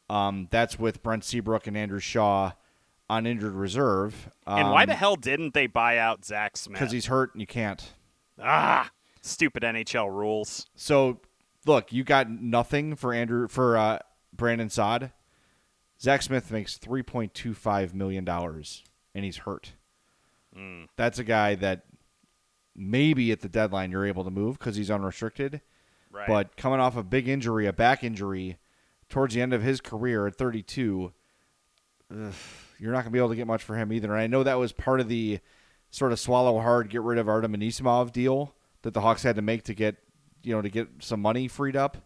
[0.10, 2.52] Um, that's with Brent Seabrook and Andrew Shaw
[3.10, 4.30] on injured reserve.
[4.46, 6.80] and why the hell didn't they buy out Zack Smith?
[6.80, 7.94] Because he's hurt and you can't.
[8.42, 8.92] ah
[9.24, 10.68] stupid NHL rules.
[10.76, 11.20] So
[11.66, 14.00] look, you got nothing for Andrew for uh,
[14.32, 15.12] Brandon Saad.
[16.00, 18.84] Zack Smith makes three point two five million dollars,
[19.16, 19.74] and he's hurt.
[20.98, 21.86] That's a guy that
[22.76, 25.62] maybe at the deadline you're able to move because he's unrestricted.
[26.12, 26.28] Right.
[26.28, 28.58] But coming off a big injury, a back injury,
[29.10, 31.12] towards the end of his career at 32,
[32.12, 32.34] ugh,
[32.78, 34.12] you're not going to be able to get much for him either.
[34.12, 35.40] And I know that was part of the
[35.90, 39.41] sort of swallow hard, get rid of Artem Anisimov deal that the Hawks had to
[39.41, 39.98] make to get,
[40.43, 41.98] you know, to get some money freed up.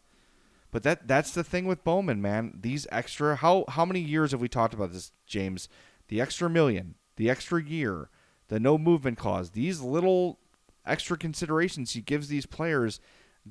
[0.72, 2.58] But that that's the thing with Bowman, man.
[2.60, 5.70] These extra how how many years have we talked about this, James?
[6.08, 8.10] The extra million, the extra year,
[8.48, 9.52] the no movement clause.
[9.52, 10.40] These little
[10.86, 13.00] extra considerations he gives these players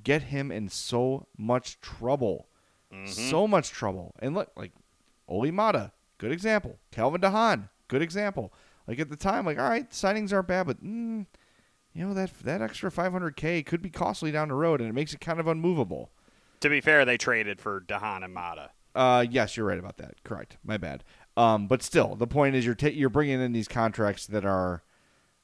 [0.02, 2.48] get him in so much trouble.
[3.06, 4.14] So much trouble.
[4.20, 4.72] And look, like
[5.28, 6.78] Olli Maatta, good example.
[6.92, 8.52] Calvin de Haan, good example.
[8.86, 11.26] Like at the time, like all right, signings aren't bad, but mm,
[11.96, 15.14] you know that that extra 500k could be costly down the road, and it makes
[15.14, 16.10] it kind of unmovable.
[16.60, 18.68] To be fair, they traded for de Haan and Maatta.
[18.94, 20.22] Uh, yes, you're right about that.
[20.22, 20.58] Correct.
[20.62, 21.04] My bad.
[21.38, 24.82] Um, but still, the point is you're ta- you're bringing in these contracts that are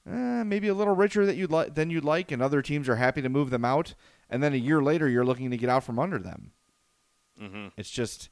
[0.07, 2.97] eh, maybe a little richer that you'd like than you'd like, and other teams are
[2.97, 3.95] happy to move them out,
[4.29, 6.53] and then a year later you're looking to get out from under them.
[7.41, 7.69] Mm-hmm.
[7.79, 8.29] It's just,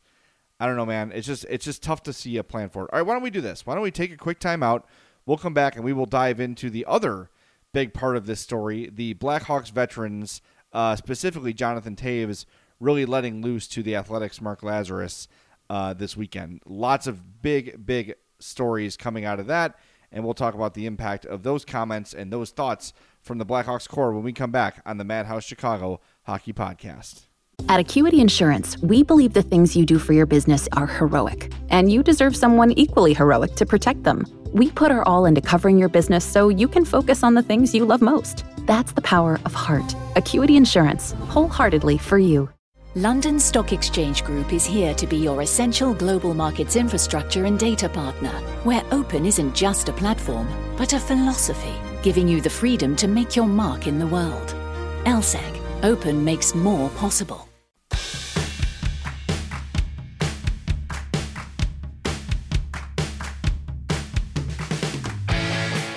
[0.58, 1.10] I don't know, man.
[1.14, 2.90] It's just it's just tough to see a plan for it.
[2.92, 3.64] All right, why don't we do this?
[3.64, 4.86] Why don't we take a quick time out?
[5.24, 7.30] We'll come back and we will dive into the other
[7.72, 12.44] big part of this story: the Blackhawks veterans, uh, specifically Jonathan Toews,
[12.80, 15.28] really letting loose to the Athletics' Mark Lazerus
[15.68, 16.60] uh, this weekend.
[16.66, 19.78] Lots of big, big stories coming out of that,
[20.10, 23.88] and we'll talk about the impact of those comments and those thoughts from the Blackhawks
[23.88, 27.26] core when we come back on the Madhouse Chicago Hockey Podcast.
[27.68, 31.92] At Acuity Insurance, we believe the things you do for your business are heroic, and
[31.92, 34.24] you deserve someone equally heroic to protect them.
[34.52, 37.74] We put our all into covering your business so you can focus on the things
[37.74, 38.44] you love most.
[38.66, 39.94] That's the power of heart.
[40.16, 42.48] Acuity Insurance, wholeheartedly for you.
[42.96, 47.88] London Stock Exchange Group is here to be your essential global markets infrastructure and data
[47.88, 48.32] partner,
[48.64, 53.36] where open isn't just a platform, but a philosophy, giving you the freedom to make
[53.36, 54.56] your mark in the world.
[55.04, 57.49] LSEG, open makes more possible.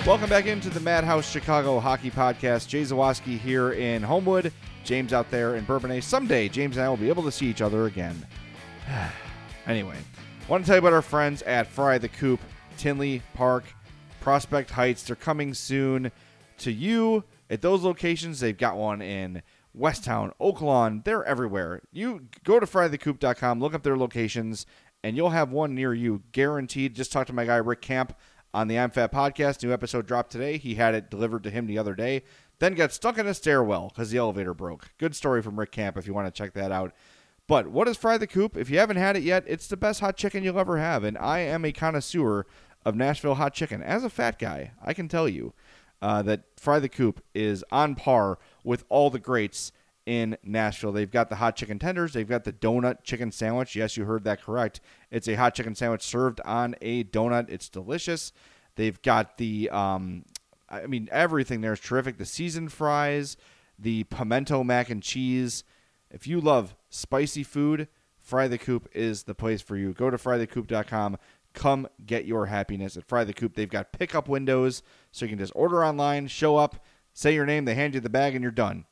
[0.06, 2.68] Welcome back into the Madhouse Chicago Hockey Podcast.
[2.68, 4.52] Jay Zawaski here in Homewood,
[4.84, 6.02] James out there in Bourbonnais.
[6.02, 8.14] Someday, James and I will be able to see each other again.
[9.66, 9.96] anyway,
[10.46, 12.38] want to tell you about our friends at Fry the Coop,
[12.76, 13.64] Tinley Park,
[14.20, 15.04] Prospect Heights.
[15.04, 16.12] They're coming soon
[16.58, 18.40] to you at those locations.
[18.40, 19.42] They've got one in
[19.74, 21.02] Westtown, Oaklawn.
[21.04, 21.80] They're everywhere.
[21.92, 24.66] You go to frythecoop.com, look up their locations,
[25.02, 26.94] and you'll have one near you guaranteed.
[26.94, 28.14] Just talk to my guy Rick Camp
[28.54, 29.64] on the I'm Fat podcast.
[29.64, 30.56] New episode dropped today.
[30.58, 32.22] He had it delivered to him the other day.
[32.60, 34.92] Then got stuck in a stairwell because the elevator broke.
[34.96, 36.94] Good story from Rick Camp if you want to check that out.
[37.48, 38.56] But what is Fry the Coop?
[38.56, 41.02] If you haven't had it yet, it's the best hot chicken you'll ever have.
[41.02, 42.46] And I am a connoisseur
[42.84, 43.82] of Nashville hot chicken.
[43.82, 45.52] As a fat guy, I can tell you
[46.00, 49.72] uh, that Fry the Coop is on par with all the greats
[50.06, 50.92] in Nashville.
[50.92, 52.12] They've got the hot chicken tenders.
[52.12, 53.74] They've got the donut chicken sandwich.
[53.74, 54.80] Yes, you heard that correct.
[55.10, 57.48] It's a hot chicken sandwich served on a donut.
[57.48, 58.32] It's delicious.
[58.76, 60.24] They've got the, um,
[60.68, 62.18] I mean, everything there is terrific.
[62.18, 63.36] The seasoned fries,
[63.78, 65.64] the pimento mac and cheese.
[66.10, 67.88] If you love spicy food,
[68.18, 69.92] Fry the Coop is the place for you.
[69.92, 71.18] Go to frythecoop.com.
[71.52, 73.54] Come get your happiness at Fry the Coop.
[73.54, 77.64] They've got pickup windows, so you can just order online, show up, say your name,
[77.64, 78.86] they hand you the bag, and you're done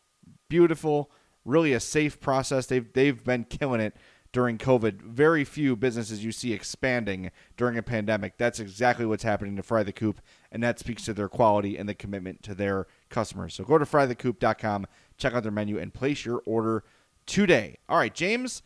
[0.52, 1.10] beautiful,
[1.46, 2.66] really a safe process.
[2.66, 3.96] They've they've been killing it
[4.32, 5.00] during COVID.
[5.00, 8.36] Very few businesses you see expanding during a pandemic.
[8.36, 11.88] That's exactly what's happening to Fry the Coop, and that speaks to their quality and
[11.88, 13.54] the commitment to their customers.
[13.54, 14.86] So go to frythecoop.com,
[15.16, 16.84] check out their menu, and place your order
[17.24, 17.78] today.
[17.88, 18.62] All right, James.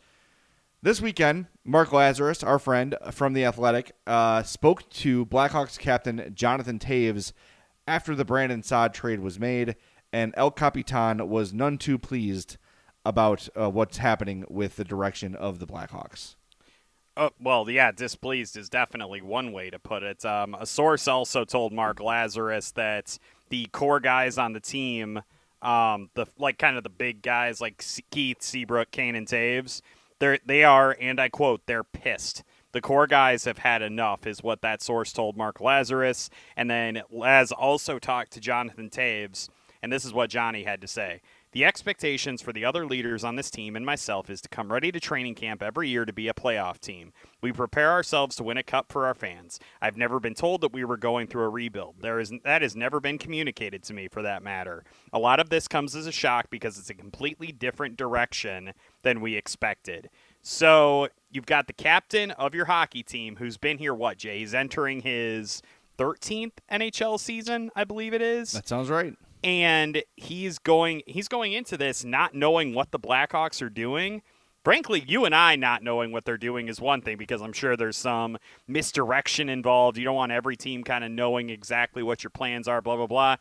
[0.81, 6.79] This weekend, Mark Lazerus, our friend from The Athletic, uh, spoke to Blackhawks captain Jonathan
[6.79, 7.31] Toews
[7.87, 9.75] after the Brandon Saad trade was made
[10.17, 12.57] and El Capitan was none too pleased
[13.05, 16.33] about uh, what's happening with the direction of the Blackhawks.
[17.15, 20.25] Uh, well, yeah, displeased is definitely one way to put it.
[20.25, 25.21] Um, a source also told Mark Lazerus that the core guys on the team,
[25.61, 29.83] um, the like kind of the big guys like Keith, Seabrook, Kane, and Toews,
[30.17, 32.43] they they are, and I quote, they're pissed.
[32.71, 36.29] The core guys have had enough, is what that source told Mark Lazerus.
[36.55, 39.49] And then Laz also talked to Jonathan Toews
[39.87, 41.21] and this is what Johnny had to say.
[41.53, 44.91] The expectations for the other leaders on this team and myself is to come ready
[44.91, 47.13] to training camp every year to be a playoff team.
[47.39, 49.61] We prepare ourselves to win a cup for our fans.
[49.81, 52.01] I've never been told that we were going through a rebuild.
[52.01, 54.83] There is that has never been communicated to me for that matter.
[55.13, 58.73] A lot of this comes as a shock because it's a completely different direction
[59.03, 60.09] than we expected.
[60.41, 64.39] So, you've got the captain of your hockey team who's been here what, Jay?
[64.39, 65.61] He's entering his
[65.97, 68.51] 13th NHL season, I believe it is.
[68.51, 69.15] That sounds right
[69.47, 74.21] and he's going he's going into this not knowing what the Blackhawks are doing.
[74.65, 77.77] Frankly, you and I not knowing what they're doing is one thing because I'm sure
[77.77, 79.97] there's some misdirection involved.
[79.97, 83.07] You don't want every team kind of knowing exactly what your plans are, blah blah
[83.07, 83.37] blah.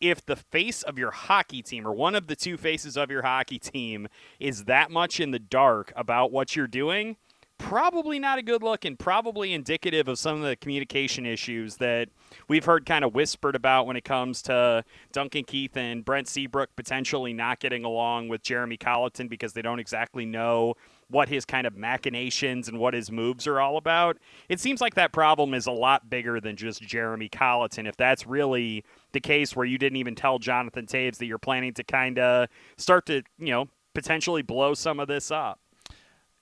[0.00, 3.20] If the face of your hockey team or one of the two faces of your
[3.20, 4.08] hockey team
[4.40, 7.18] is that much in the dark about what you're doing,
[7.62, 12.08] probably not a good look and probably indicative of some of the communication issues that
[12.48, 16.74] we've heard kind of whispered about when it comes to Duncan Keith and Brent Seabrook
[16.74, 20.74] potentially not getting along with Jeremy Colliton because they don't exactly know
[21.08, 24.18] what his kind of machinations and what his moves are all about.
[24.48, 27.86] It seems like that problem is a lot bigger than just Jeremy Colliton.
[27.86, 31.74] If that's really the case where you didn't even tell Jonathan Toews that you're planning
[31.74, 35.60] to kind of start to, you know, potentially blow some of this up.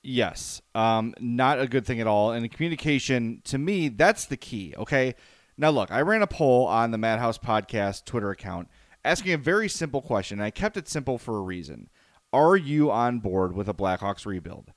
[0.03, 2.33] Yes, um, not a good thing at all.
[2.33, 4.75] And communication, to me, that's the key.
[4.77, 5.15] Okay.
[5.59, 8.69] Now, look, I ran a poll on the Madhouse Podcast Twitter account
[9.05, 10.39] asking a very simple question.
[10.39, 11.89] And I kept it simple for a reason.
[12.33, 14.73] Are you on board with a Blackhawks rebuild?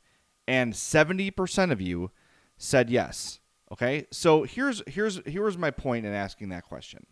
[0.47, 2.11] And 70% of you
[2.57, 3.39] said yes.
[3.71, 4.07] Okay?
[4.11, 7.05] So here's here's here's my point in asking that question.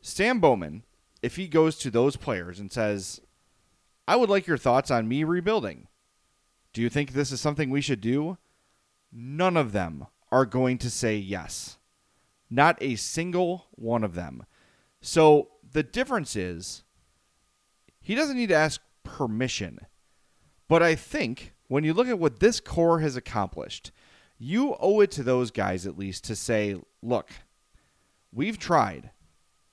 [0.00, 0.82] Stan Bowman,
[1.22, 3.20] if he goes to those players and says,
[4.08, 5.86] I would like your thoughts on me rebuilding.
[6.72, 8.38] Do you think this is something we should do?
[9.12, 11.78] None of them are going to say yes.
[12.48, 14.44] Not a single one of them.
[15.00, 16.84] So the difference is
[18.00, 19.80] he doesn't need to ask permission.
[20.68, 23.90] But I think when you look at what this core has accomplished,
[24.38, 27.30] you owe it to those guys at least to say, look,
[28.32, 29.10] we've tried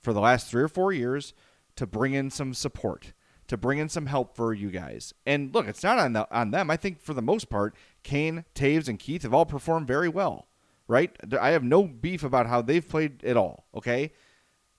[0.00, 1.34] for the last three or four years
[1.76, 3.12] to bring in some support
[3.48, 5.12] to bring in some help for you guys.
[5.26, 6.70] And look, it's not on the, on them.
[6.70, 10.46] I think for the most part, Kane, Toews, and Keith have all performed very well.
[10.86, 11.14] Right?
[11.38, 13.66] I have no beef about how they've played at all.
[13.74, 14.12] Okay,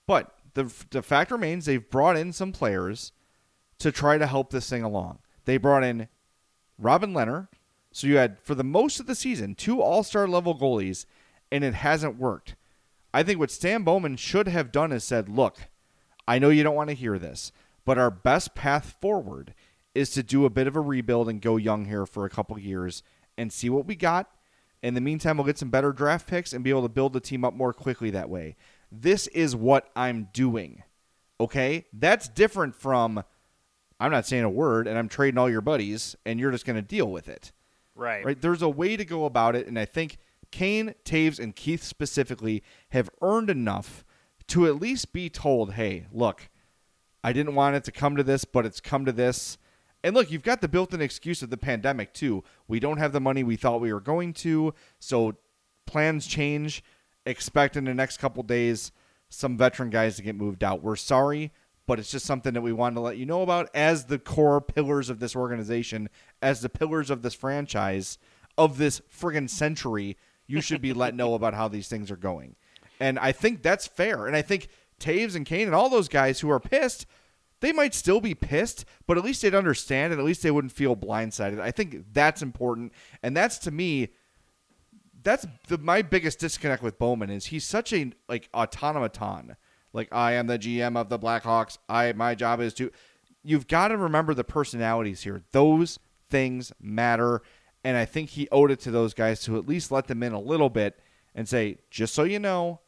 [0.08, 3.12] but the the fact remains they've brought in some players
[3.78, 5.20] to try to help this thing along.
[5.44, 6.08] They brought in
[6.78, 7.46] Robin Lehner,
[7.92, 11.06] so you had for the most of the season two All Star level goalies,
[11.52, 12.56] and it hasn't worked.
[13.14, 15.58] I think what Stan Bowman should have done is said, look,
[16.26, 17.52] I know you don't want to hear this,
[17.84, 19.54] but our best path forward
[19.94, 22.58] is to do a bit of a rebuild and go young here for a couple
[22.58, 23.02] years
[23.36, 24.30] and see what we got.
[24.82, 27.20] In the meantime, we'll get some better draft picks and be able to build the
[27.20, 28.56] team up more quickly that way.
[28.90, 30.82] This is what I'm doing.
[31.38, 31.86] Okay?
[31.92, 33.22] That's different from
[33.98, 36.76] I'm not saying a word and I'm trading all your buddies and you're just going
[36.76, 37.52] to deal with it.
[37.94, 38.24] Right.
[38.24, 38.40] Right?
[38.40, 40.18] There's a way to go about it and I think
[40.50, 44.04] Kane, Toews and Keith specifically have earned enough
[44.48, 46.48] to at least be told, "Hey, look,
[47.22, 49.58] I didn't want it to come to this, but it's come to this."
[50.02, 52.42] And look, you've got the built-in excuse of the pandemic too.
[52.66, 55.36] We don't have the money we thought we were going to, so
[55.86, 56.82] plans change.
[57.26, 58.92] Expect in the next couple days
[59.28, 60.82] some veteran guys to get moved out.
[60.82, 61.52] We're sorry,
[61.86, 64.60] but it's just something that we wanted to let you know about as the core
[64.60, 66.08] pillars of this organization,
[66.40, 68.18] as the pillars of this franchise,
[68.56, 70.16] of this friggin' century.
[70.46, 72.56] You should be let know about how these things are going.
[72.98, 74.26] And I think that's fair.
[74.26, 74.68] And I think
[75.00, 77.06] Toews and Kane and all those guys who are pissed,
[77.60, 80.72] they might still be pissed, but at least they'd understand and at least they wouldn't
[80.72, 81.60] feel blindsided.
[81.60, 82.92] I think that's important.
[83.22, 84.10] And that's to me,
[85.22, 89.56] that's the, my biggest disconnect with Bowman is he's such a like automaton.
[89.92, 91.78] Like I am the GM of the Blackhawks.
[91.88, 92.90] I my job is to.
[93.42, 95.42] You've got to remember the personalities here.
[95.52, 95.98] Those
[96.28, 97.42] things matter,
[97.82, 100.32] and I think he owed it to those guys to at least let them in
[100.32, 101.00] a little bit
[101.34, 102.80] and say, just so you know,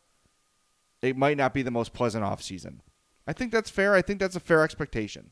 [1.02, 2.80] it might not be the most pleasant off season.
[3.26, 3.94] I think that's fair.
[3.94, 5.30] I think that's a fair expectation.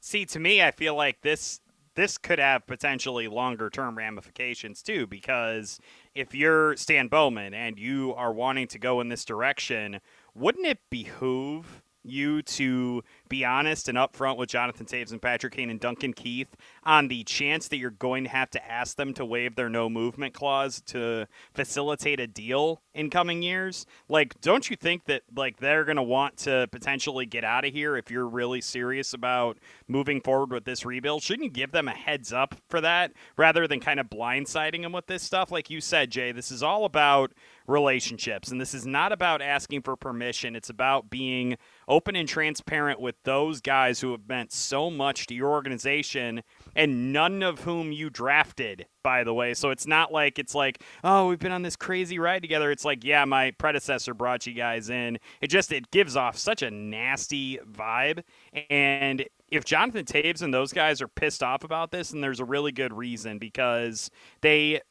[0.00, 1.60] See, to me, I feel like this
[1.94, 5.80] this could have potentially longer term ramifications too, because
[6.14, 10.00] if you're Stan Bowman and you are wanting to go in this direction,
[10.32, 15.70] wouldn't it behoove you to be honest and upfront with Jonathan Toews and Patrick Kane
[15.70, 19.24] and Duncan Keith on the chance that you're going to have to ask them to
[19.24, 23.86] waive their no movement clause to facilitate a deal in coming years.
[24.08, 27.72] Like, don't you think that like they're going to want to potentially get out of
[27.72, 31.22] here if you're really serious about moving forward with this rebuild?
[31.22, 34.92] Shouldn't you give them a heads up for that rather than kind of blindsiding them
[34.92, 35.52] with this stuff?
[35.52, 37.32] Like you said, Jay, this is all about
[37.66, 40.56] relationships and this is not about asking for permission.
[40.56, 41.56] It's about being
[41.88, 46.42] open and transparent with those guys who have meant so much to your organization
[46.76, 49.54] and none of whom you drafted by the way.
[49.54, 52.70] So it's not like it's like oh we've been on this crazy ride together.
[52.70, 55.18] It's like yeah my predecessor brought you guys in.
[55.40, 58.22] It just it gives off such a nasty vibe.
[58.68, 62.44] And if Jonathan Toews and those guys are pissed off about this, and there's a
[62.44, 64.10] really good reason because
[64.42, 64.82] they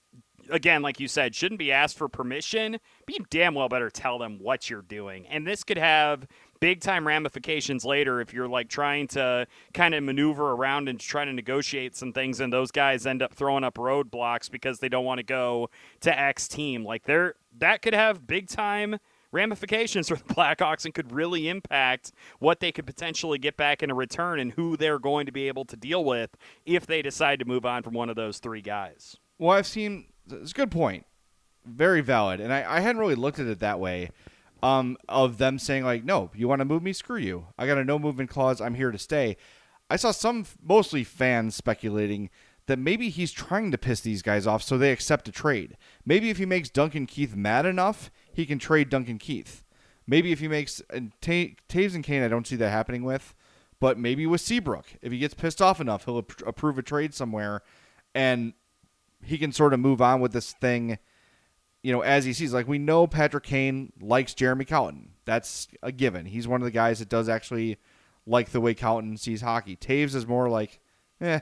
[0.50, 4.18] again, like you said, shouldn't be asked for permission, but you damn well better tell
[4.18, 5.28] them what you're doing.
[5.28, 6.28] And this could have
[6.60, 11.26] big time ramifications later if you're like trying to kind of maneuver around and try
[11.26, 15.06] to negotiate some things and those guys end up throwing up roadblocks because they don't
[15.06, 15.70] want to go
[16.02, 16.84] to X team.
[16.84, 18.98] Like they're that could have big time
[19.32, 23.92] ramifications for the Blackhawks and could really impact what they could potentially get back in
[23.92, 26.36] a return and who they're going to be able to deal with
[26.66, 29.18] if they decide to move on from one of those three guys.
[29.38, 31.06] Well, I've seen it's a good point,
[31.66, 34.10] very valid, and I, I hadn't really looked at it that way.
[34.64, 36.94] Um, of them saying like, no, you want to move me?
[36.94, 37.48] Screw you.
[37.58, 38.60] I got a no movement clause.
[38.60, 39.38] I'm here to stay.
[39.90, 42.30] I saw some mostly fans speculating
[42.66, 45.78] that maybe he's trying to piss these guys off so they accept a trade.
[46.06, 49.64] Maybe if he makes Duncan Keith mad enough, he can trade Duncan Keith.
[50.06, 53.34] Maybe if he makes and T- Toews and Kane, I don't see that happening with,
[53.80, 57.14] but maybe with Seabrook, if he gets pissed off enough, he'll ap- approve a trade
[57.14, 57.62] somewhere,
[58.16, 58.54] and
[59.24, 60.98] he can sort of move on with this thing.
[61.88, 65.12] You know, as he sees, like we know Patrick Kane likes Jeremy Colliton.
[65.24, 66.26] That's a given.
[66.26, 67.78] He's one of the guys that does actually
[68.26, 69.78] like the way Colliton sees hockey.
[69.78, 70.82] Toews is more like,
[71.22, 71.40] eh,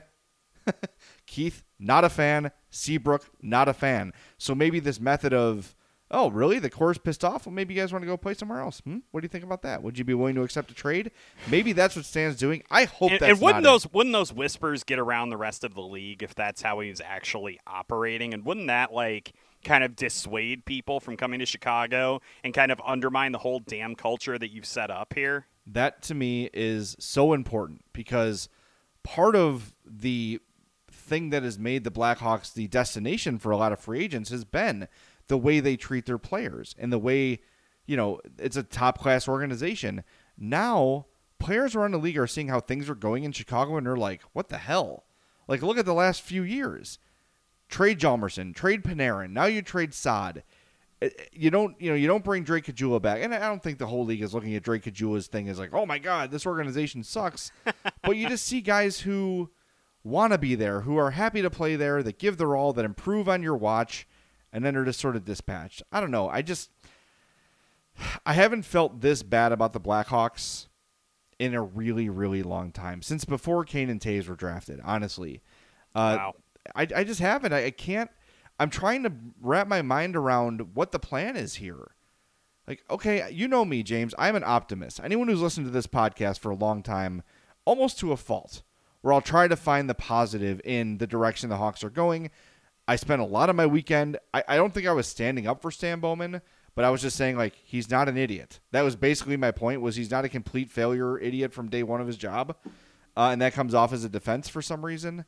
[1.26, 2.52] Keith, not a fan.
[2.70, 4.12] Seabrook, not a fan.
[4.38, 5.74] So maybe this method of,
[6.12, 6.60] oh, really?
[6.60, 7.46] The core's pissed off?
[7.46, 8.78] Well, maybe you guys want to go play somewhere else.
[8.84, 8.98] Hmm?
[9.10, 9.82] What do you think about that?
[9.82, 11.10] Would you be willing to accept a trade?
[11.50, 12.62] Maybe that's what Stan's doing.
[12.70, 13.92] I hope and, that's and wouldn't those it.
[13.92, 17.58] wouldn't those whispers get around the rest of the league if that's how he's actually
[17.66, 18.32] operating?
[18.32, 19.32] And wouldn't that like
[19.66, 23.94] kind of dissuade people from coming to Chicago and kind of undermine the whole damn
[23.94, 25.46] culture that you've set up here?
[25.66, 28.48] That to me is so important because
[29.02, 30.40] part of the
[30.90, 34.44] thing that has made the Blackhawks the destination for a lot of free agents has
[34.44, 34.88] been
[35.28, 37.40] the way they treat their players and the way,
[37.86, 40.04] you know, it's a top class organization.
[40.38, 41.06] Now,
[41.38, 44.22] players around the league are seeing how things are going in Chicago and they're like,
[44.32, 45.04] what the hell?
[45.48, 46.98] Like, look at the last few years.
[47.68, 49.30] Trade Hjalmarsson, trade Panarin.
[49.30, 50.44] Now you trade Saad.
[51.02, 53.78] Uh, You don't, you know, you don't bring Drake Caggiula back, and I don't think
[53.78, 56.46] the whole league is looking at Drake Caggiula's thing as like, oh my god, this
[56.46, 57.50] organization sucks.
[58.02, 59.50] but you just see guys who
[60.04, 62.84] want to be there, who are happy to play there, that give their all, that
[62.84, 64.06] improve on your watch,
[64.52, 65.82] and then are just sort of dispatched.
[65.90, 66.28] I don't know.
[66.28, 66.70] I just
[68.24, 70.68] I haven't felt this bad about the Blackhawks
[71.38, 74.80] in a really, really long time since before Kane and Toews were drafted.
[74.84, 75.42] Honestly,
[75.94, 76.34] uh, Wow.
[76.74, 77.52] I I just haven't.
[77.52, 78.10] I, I can't.
[78.58, 81.92] I'm trying to wrap my mind around what the plan is here.
[82.66, 84.14] Like, okay, you know me, James.
[84.18, 85.00] I'm an optimist.
[85.02, 87.22] Anyone who's listened to this podcast for a long time,
[87.64, 88.62] almost to a fault,
[89.02, 92.30] where I'll try to find the positive in the direction the Hawks are going.
[92.88, 94.18] I spent a lot of my weekend.
[94.34, 96.40] I, I don't think I was standing up for Stan Bowman,
[96.74, 98.58] but I was just saying like he's not an idiot.
[98.72, 99.80] That was basically my point.
[99.80, 102.56] Was he's not a complete failure idiot from day one of his job,
[103.16, 105.24] uh, and that comes off as a defense for some reason.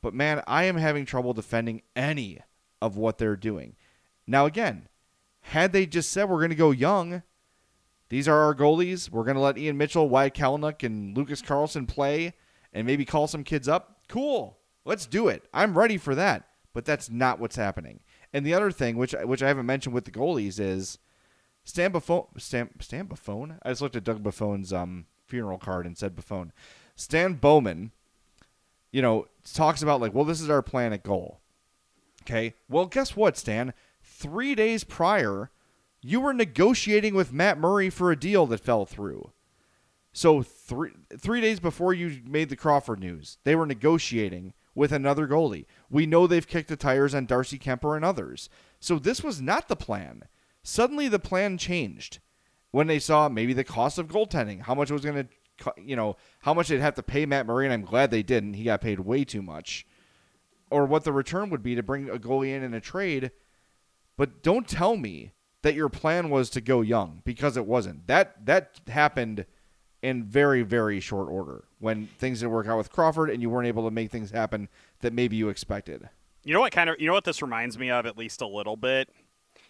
[0.00, 2.40] But man, I am having trouble defending any
[2.80, 3.76] of what they're doing.
[4.26, 4.88] Now again,
[5.40, 7.22] had they just said we're going to go young,
[8.08, 9.10] these are our goalies.
[9.10, 12.34] We're going to let Ian Mitchell, Wyatt Kalynuk, and Lucas Carlsson play,
[12.72, 14.02] and maybe call some kids up.
[14.08, 15.44] Cool, let's do it.
[15.52, 16.44] I'm ready for that.
[16.74, 18.00] But that's not what's happening.
[18.32, 20.98] And the other thing, which which I haven't mentioned with the goalies, is
[21.64, 22.24] Stan Buffon.
[22.36, 23.58] Stan, Stan Buffon.
[23.62, 26.52] I just looked at Doug Buffon's um, funeral card and said Buffon.
[26.94, 27.92] Stan Bowman,
[28.90, 31.40] you know, talks about like, well, this is our plan at goal.
[32.22, 32.54] Okay.
[32.68, 33.72] Well, guess what, Stan?
[34.02, 35.50] Three days prior,
[36.00, 39.32] you were negotiating with Matt Murray for a deal that fell through.
[40.12, 45.26] So three three days before you made the Crawford news, they were negotiating with another
[45.26, 45.66] goalie.
[45.90, 48.48] We know they've kicked the tires on Darcy Kuemper and others.
[48.80, 50.24] So this was not the plan.
[50.62, 52.18] Suddenly the plan changed
[52.70, 55.28] when they saw maybe the cost of goaltending, how much it was going to,
[55.76, 58.54] you know, how much they'd have to pay Matt Murray, and I'm glad they didn't.
[58.54, 59.86] He got paid way too much.
[60.70, 63.30] Or what the return would be to bring a goalie in in a trade.
[64.16, 65.32] But don't tell me
[65.62, 68.06] that your plan was to go young because it wasn't.
[68.06, 69.46] That that happened
[70.02, 73.66] in very very short order when things didn't work out with Crawford and you weren't
[73.66, 74.68] able to make things happen
[75.00, 76.08] that maybe you expected.
[76.44, 78.46] You know what kind of you know what this reminds me of at least a
[78.46, 79.08] little bit.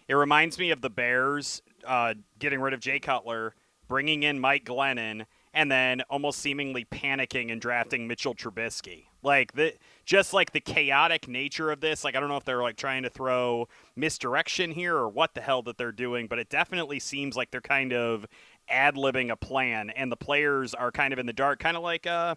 [0.09, 3.55] It reminds me of the Bears uh, getting rid of Jay Cutler,
[3.89, 5.27] bringing in Mike Glennon,
[5.59, 9.07] and then almost seemingly panicking and drafting Mitchell Trubisky.
[9.25, 12.05] Like the just like the chaotic nature of this.
[12.05, 15.41] Like I don't know if they're like trying to throw misdirection here or what the
[15.41, 18.25] hell that they're doing, but it definitely seems like they're kind of
[18.69, 21.83] ad libbing a plan, and the players are kind of in the dark, kind of
[21.83, 22.37] like uh,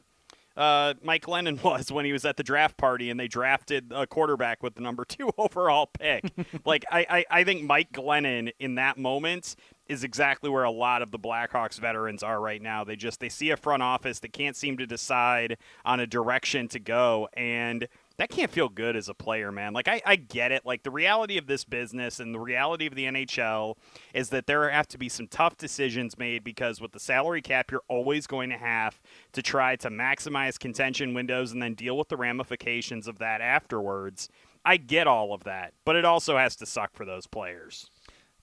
[0.58, 4.06] uh, Mike Lennon was when he was at the draft party and they drafted a
[4.08, 6.24] quarterback with the number two overall pick.
[6.66, 9.56] like I, I, I think Mike Glennon in that moment
[9.88, 12.84] is exactly where a lot of the Blackhawks veterans are right now.
[12.84, 16.68] They just they see a front office that can't seem to decide on a direction
[16.70, 17.88] to go and
[18.22, 19.74] that can't feel good as a player, man.
[19.74, 20.64] Like I, I get it.
[20.64, 23.78] Like the reality of this business and the reality of the NHL
[24.14, 27.72] is that there have to be some tough decisions made because with the salary cap,
[27.72, 29.02] you're always going to have
[29.32, 34.30] to try to maximize contention windows and then deal with the ramifications of that afterwards.
[34.64, 37.90] I get all of that, but it also has to suck for those players.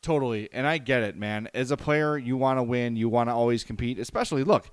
[0.03, 0.49] Totally.
[0.53, 1.49] And I get it, man.
[1.55, 4.73] As a player, you want to win, you want to always compete, especially look,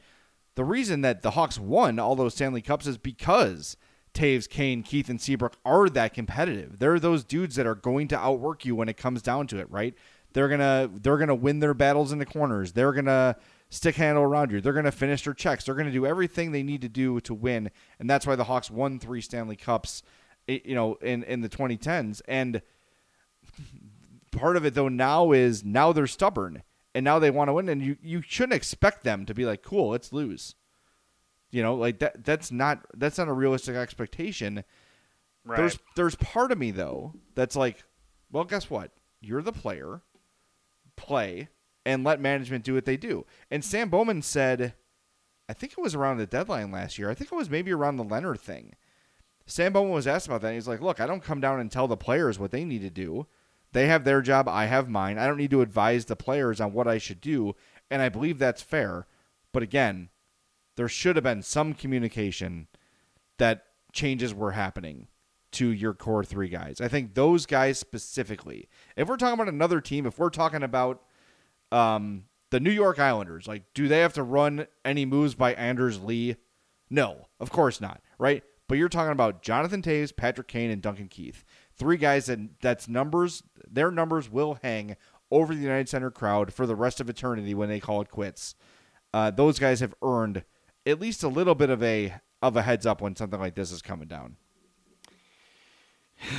[0.56, 3.78] the reason that the Hawks won all those Stanley Cups is because
[4.16, 6.80] Toews, Kane, Keith, and Seabrook are that competitive.
[6.80, 9.70] They're those dudes that are going to outwork you when it comes down to it,
[9.70, 9.94] right?
[10.34, 12.74] They're gonna they're gonna win their battles in the corners.
[12.74, 13.38] They're gonna
[13.70, 14.60] stick handle around you.
[14.60, 15.66] They're gonna finish their checks.
[15.66, 18.72] They're gonna do everything they need to do to win, and that's why the Hawks
[18.72, 20.04] won three Stanley Cups,
[20.48, 22.22] you know, in in the 2010s.
[22.28, 22.62] And
[24.32, 26.64] part of it though now is now they're stubborn
[26.94, 29.62] and now they want to win, and you you shouldn't expect them to be like,
[29.62, 30.56] cool, let's lose.
[31.52, 34.64] You know, like that that's not that's not a realistic expectation.
[35.46, 35.58] Right.
[35.58, 37.84] There's there's part of me though that's like,
[38.32, 38.92] well, guess what?
[39.22, 40.02] You're the player.
[40.96, 41.50] Play
[41.86, 43.26] and let management do what they do.
[43.52, 44.74] And Stan Bowman said,
[45.48, 47.10] I think it was around the deadline last year.
[47.10, 48.74] I think it was maybe around the Leonard thing.
[49.46, 50.54] Stan Bowman was asked about that.
[50.54, 52.90] He's like, look, I don't come down and tell the players what they need to
[52.90, 53.28] do.
[53.72, 54.48] They have their job.
[54.48, 55.20] I have mine.
[55.20, 57.56] I don't need to advise the players on what I should do.
[57.92, 59.06] And I believe that's fair.
[59.52, 60.10] But again,
[60.76, 62.68] there should have been some communication
[63.38, 65.08] that changes were happening
[65.52, 66.82] to your core three guys.
[66.82, 68.68] I think those guys specifically.
[68.96, 71.02] If we're talking about another team, if we're talking about
[71.72, 76.02] um, the New York Islanders, like, do they have to run any moves by Anders
[76.02, 76.36] Lee?
[76.90, 78.44] No, of course not, right?
[78.68, 81.46] But you're talking about Jonathan Toews, Patrick Kane, and Duncan Keith.
[81.74, 84.98] Three guys that that's numbers, their numbers will hang
[85.32, 88.56] over the United Center crowd for the rest of eternity when they call it quits.
[89.14, 90.44] Uh, those guys have earned
[90.86, 93.72] at least a little bit of a of a heads up when something like this
[93.72, 94.38] is coming down.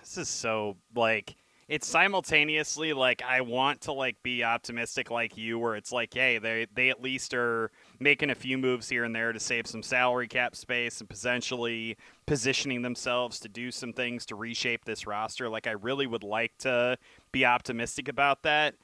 [0.00, 1.34] This is so like
[1.66, 6.38] it's simultaneously like I want to like be optimistic like you where it's like hey
[6.38, 9.82] they they at least are making a few moves here and there to save some
[9.82, 15.48] salary cap space and potentially positioning themselves to do some things to reshape this roster
[15.48, 16.98] like I really would like to
[17.32, 18.74] be optimistic about that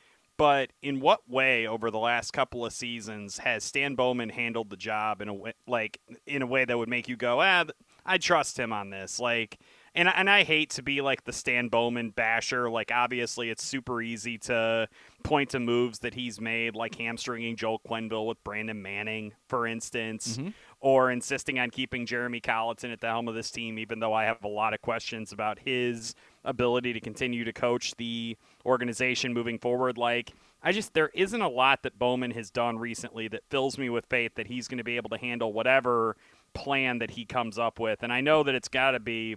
[0.40, 4.76] but in what way over the last couple of seasons has Stan Bowman handled the
[4.76, 7.66] job in a way, like in a way that would make you go, ah,
[8.06, 9.58] I trust him on this, like.
[9.92, 12.70] And, and I hate to be like the Stan Bowman basher.
[12.70, 14.86] Like, obviously, it's super easy to
[15.24, 20.36] point to moves that he's made, like hamstringing Joel Quenneville with Brandon Manning, for instance,
[20.36, 20.50] Mm-hmm.
[20.78, 24.26] or insisting on keeping Jeremy Colliton at the helm of this team, even though I
[24.26, 26.14] have a lot of questions about his
[26.44, 29.98] ability to continue to coach the organization moving forward.
[29.98, 30.32] Like,
[30.62, 34.06] I just, there isn't a lot that Bowman has done recently that fills me with
[34.06, 36.16] faith that he's going to be able to handle whatever
[36.54, 38.02] plan that he comes up with.
[38.02, 39.36] And I know that it's got to be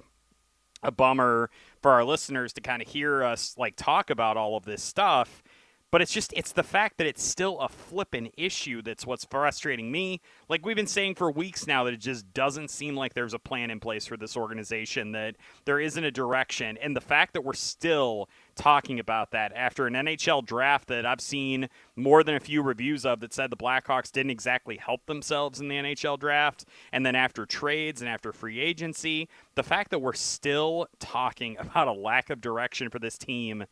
[0.83, 1.49] a bummer
[1.81, 5.41] for our listeners to kind of hear us like talk about all of this stuff
[5.93, 9.91] but it's just it's the fact that it's still a flippin' issue that's what's frustrating
[9.91, 10.19] me
[10.49, 13.39] like we've been saying for weeks now that it just doesn't seem like there's a
[13.39, 17.43] plan in place for this organization that there isn't a direction and the fact that
[17.43, 22.39] we're still talking about that after an NHL draft that I've seen more than a
[22.39, 26.65] few reviews of that said the Blackhawks didn't exactly help themselves in the NHL draft
[26.91, 31.87] and then after trades and after free agency the fact that we're still talking about
[31.87, 33.65] a lack of direction for this team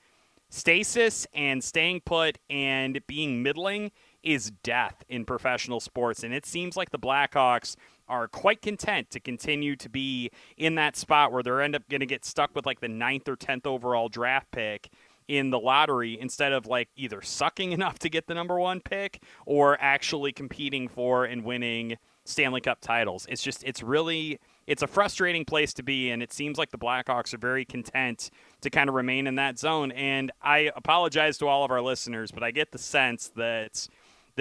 [0.51, 6.23] stasis and staying put and being middling is death in professional sports.
[6.23, 7.75] And it seems like the Blackhawks
[8.11, 12.01] are quite content to continue to be in that spot where they're end up going
[12.01, 14.89] to get stuck with like the ninth or tenth overall draft pick
[15.29, 19.23] in the lottery instead of like either sucking enough to get the number one pick
[19.45, 23.25] or actually competing for and winning Stanley Cup titles.
[23.29, 26.77] It's just it's really it's a frustrating place to be and it seems like the
[26.77, 31.47] Blackhawks are very content to kind of remain in that zone and I apologize to
[31.47, 33.87] all of our listeners but I get the sense that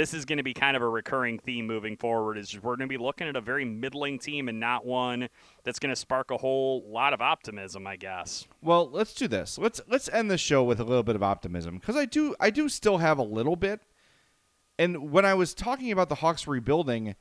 [0.01, 2.89] this is going to be kind of a recurring theme moving forward is we're going
[2.89, 5.29] to be looking at a very middling team and not one
[5.63, 8.47] that's going to spark a whole lot of optimism I guess.
[8.63, 9.59] Well, let's do this.
[9.59, 12.49] Let's let's end the show with a little bit of optimism because I do I
[12.49, 13.83] do still have a little bit.
[14.79, 17.15] And when I was talking about the Hawks rebuilding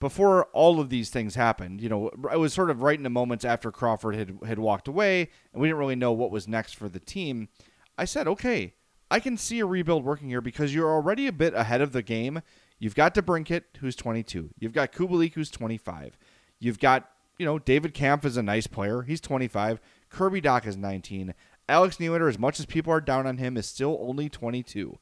[0.00, 3.10] before all of these things happened, you know, I was sort of right in the
[3.10, 6.72] moments after Crawford had had walked away and we didn't really know what was next
[6.72, 7.50] for the team.
[7.96, 8.74] I said, "Okay,
[9.10, 12.02] I can see a rebuild working here because you're already a bit ahead of the
[12.02, 12.42] game.
[12.78, 14.50] You've got DeBrincat, who's 22.
[14.58, 16.18] You've got Kubalik, who's 25.
[16.58, 19.02] You've got, you know, David Kampf is a nice player.
[19.02, 19.80] He's 25.
[20.10, 21.34] Kirby Dach is 19.
[21.68, 24.98] Alex Nylander, as much as people are down on him, is still only 22.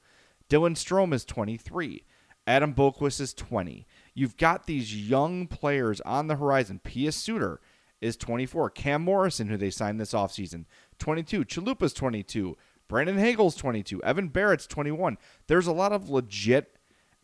[0.49, 2.05] Dylan Strome is 23.
[2.47, 3.87] Adam Boqvist is 20.
[4.15, 6.81] You've got these young players on the horizon.
[6.83, 7.61] Pius Suter
[8.01, 8.71] is 24.
[8.71, 10.67] Cam Morrison, who they signed this offseason,
[10.99, 11.45] 22.
[11.45, 12.57] Chalupa's 22.
[12.89, 14.03] Brandon Hagel's 22.
[14.03, 15.19] Evan Barrett's 21.
[15.47, 16.77] There's a lot of legit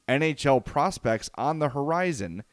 [0.09, 2.45] NHL prospects on the horizon.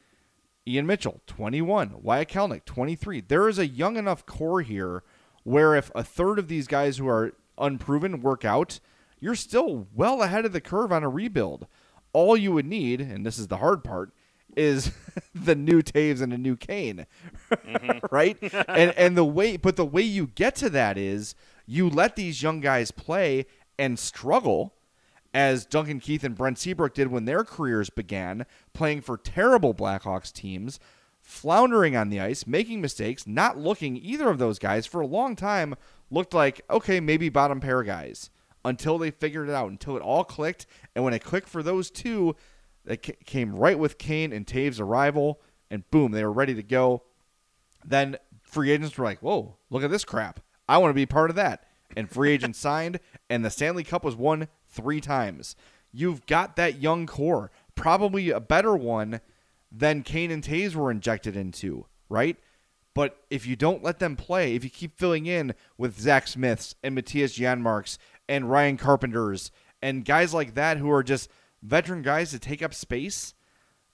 [0.67, 2.01] Ian Mitchell, 21.
[2.01, 3.21] Wyatt Kalynuk, 23.
[3.21, 5.03] There is a young enough core here
[5.43, 8.79] where if a third of these guys who are unproven work out,
[9.19, 11.67] you're still well ahead of the curve on a rebuild.
[12.13, 14.11] All you would need, and this is the hard part,
[14.55, 14.91] is
[15.35, 17.05] the new Toews and a new Kane,
[17.51, 18.05] mm-hmm.
[18.11, 18.37] right?
[18.67, 21.35] and and the way, but the way you get to that is
[21.67, 23.45] you let these young guys play
[23.77, 24.73] and struggle,
[25.33, 30.31] as Duncan Keith and Brent Seabrook did when their careers began, playing for terrible Blackhawks
[30.31, 30.79] teams,
[31.21, 35.35] floundering on the ice, making mistakes, not looking either of those guys for a long
[35.35, 35.75] time
[36.09, 38.29] looked like okay, maybe bottom pair guys
[38.63, 40.65] until they figured it out, until it all clicked,
[40.95, 42.35] and when it clicked for those two
[42.87, 47.03] ca- came right with Kane and Toews' arrival, and boom, they were ready to go.
[47.85, 50.39] Then free agents were like, "Whoa, look at this crap!
[50.67, 51.65] I want to be part of that."
[51.95, 52.99] And free agents signed,
[53.29, 55.55] and the Stanley Cup was won three times.
[55.91, 59.21] You've got that young core, probably a better one
[59.71, 62.37] than Kane and Toews were injected into, right?
[62.93, 66.73] But if you don't let them play, if you keep filling in with Zack Smiths
[66.81, 67.97] and Mattias Janmarks
[68.27, 69.51] and Ryan Carpenters
[69.81, 71.29] and guys like that who are just
[71.61, 73.35] veteran guys to take up space,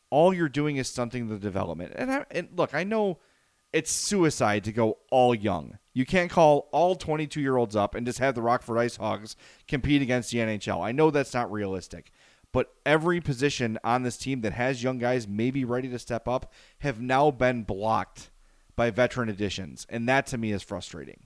[0.10, 1.92] all you're doing is stunting the development.
[1.96, 3.20] And, I, and look, I know
[3.74, 5.80] it's suicide to go all young.
[5.94, 9.36] You can't call all 22 year olds up and just have the Rockford Ice Hogs
[9.68, 10.84] compete against the NHL.
[10.84, 12.12] I know that's not realistic.
[12.52, 16.54] But every position on this team that has young guys maybe ready to step up
[16.80, 18.30] have now been blocked
[18.76, 19.88] by veteran additions.
[19.90, 21.24] And that to me is frustrating.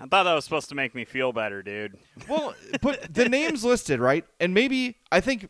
[0.00, 1.96] I thought that was supposed to make me feel better, dude.
[2.28, 4.26] Well, but the names listed, right?
[4.38, 5.48] And maybe I think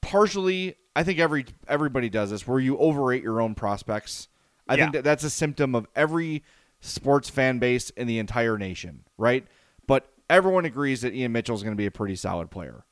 [0.00, 4.28] partially I think every everybody does this where you overrate your own prospects.
[4.68, 4.84] I Yeah.
[4.84, 6.42] think that that's a symptom of every
[6.80, 9.46] sports fan base in the entire nation, right?
[9.86, 12.84] But everyone agrees that Ian Mitchell is going to be a pretty solid player.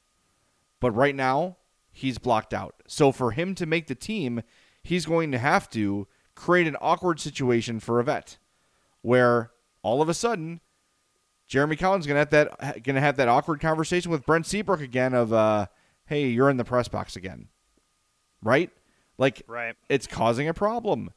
[0.81, 1.57] But right now,
[1.93, 2.83] he's blocked out.
[2.87, 4.43] So for him to make the team,
[4.83, 8.39] he's going to have to create an awkward situation for a vet
[9.03, 9.51] where
[9.83, 10.61] all of a sudden
[11.47, 15.33] Jeremy Collins gonna have that gonna have that awkward conversation with Brent Seabrook again of
[15.33, 15.67] uh,
[16.07, 17.49] hey, you're in the press box again,
[18.43, 18.71] right?
[19.19, 19.77] Like, right.
[19.89, 21.11] it's causing a problem.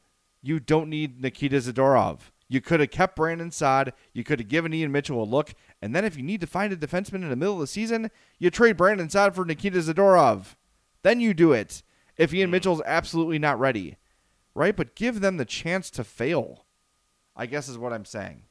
[0.48, 2.30] You don't need Nikita Zadorov.
[2.48, 3.92] You could have kept Brandon Saad.
[4.14, 5.52] You could have given Ian Mitchell a look.
[5.82, 8.10] And then if you need to find a defenseman in the middle of the season,
[8.38, 10.56] you trade Brandon Saad for Nikita Zadorov.
[11.02, 11.82] Then you do it.
[12.16, 12.52] If Ian hmm.
[12.52, 13.98] Mitchell's absolutely not ready,
[14.54, 14.74] right?
[14.74, 16.64] But give them the chance to fail.
[17.36, 18.44] I guess is what I'm saying.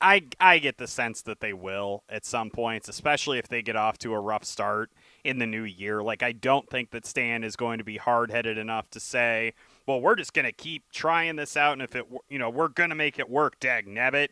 [0.00, 3.76] I I get the sense that they will at some points, especially if they get
[3.76, 4.90] off to a rough start
[5.22, 6.02] in the new year.
[6.02, 9.54] Like I don't think that Stan is going to be hard-headed enough to say,
[9.88, 12.68] "Well, we're just going to keep trying this out and if it you know, we're
[12.68, 14.28] going to make it work, dag nabbit."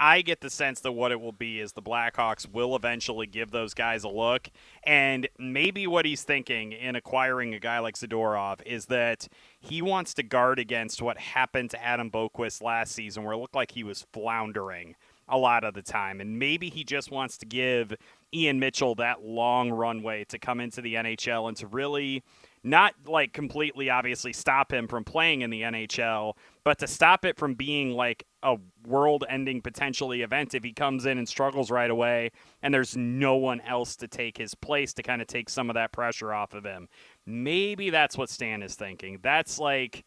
[0.00, 3.50] I get the sense that what it will be is the Blackhawks will eventually give
[3.50, 4.48] those guys a look.
[4.84, 9.26] And maybe what he's thinking in acquiring a guy like Zadorov is that
[9.58, 13.56] he wants to guard against what happened to Adam Boqvist last season, where it looked
[13.56, 14.94] like he was floundering
[15.28, 16.20] a lot of the time.
[16.20, 17.92] And maybe he just wants to give
[18.32, 22.22] Ian Mitchell that long runway to come into the NHL and to really
[22.62, 26.34] not like completely obviously stop him from playing in the NHL,
[26.64, 28.56] but to stop it from being like a
[28.86, 32.30] world ending potentially event if he comes in and struggles right away
[32.62, 35.74] and there's no one else to take his place to kind of take some of
[35.74, 36.88] that pressure off of him.
[37.26, 39.18] Maybe that's what Stan is thinking.
[39.22, 40.04] That's like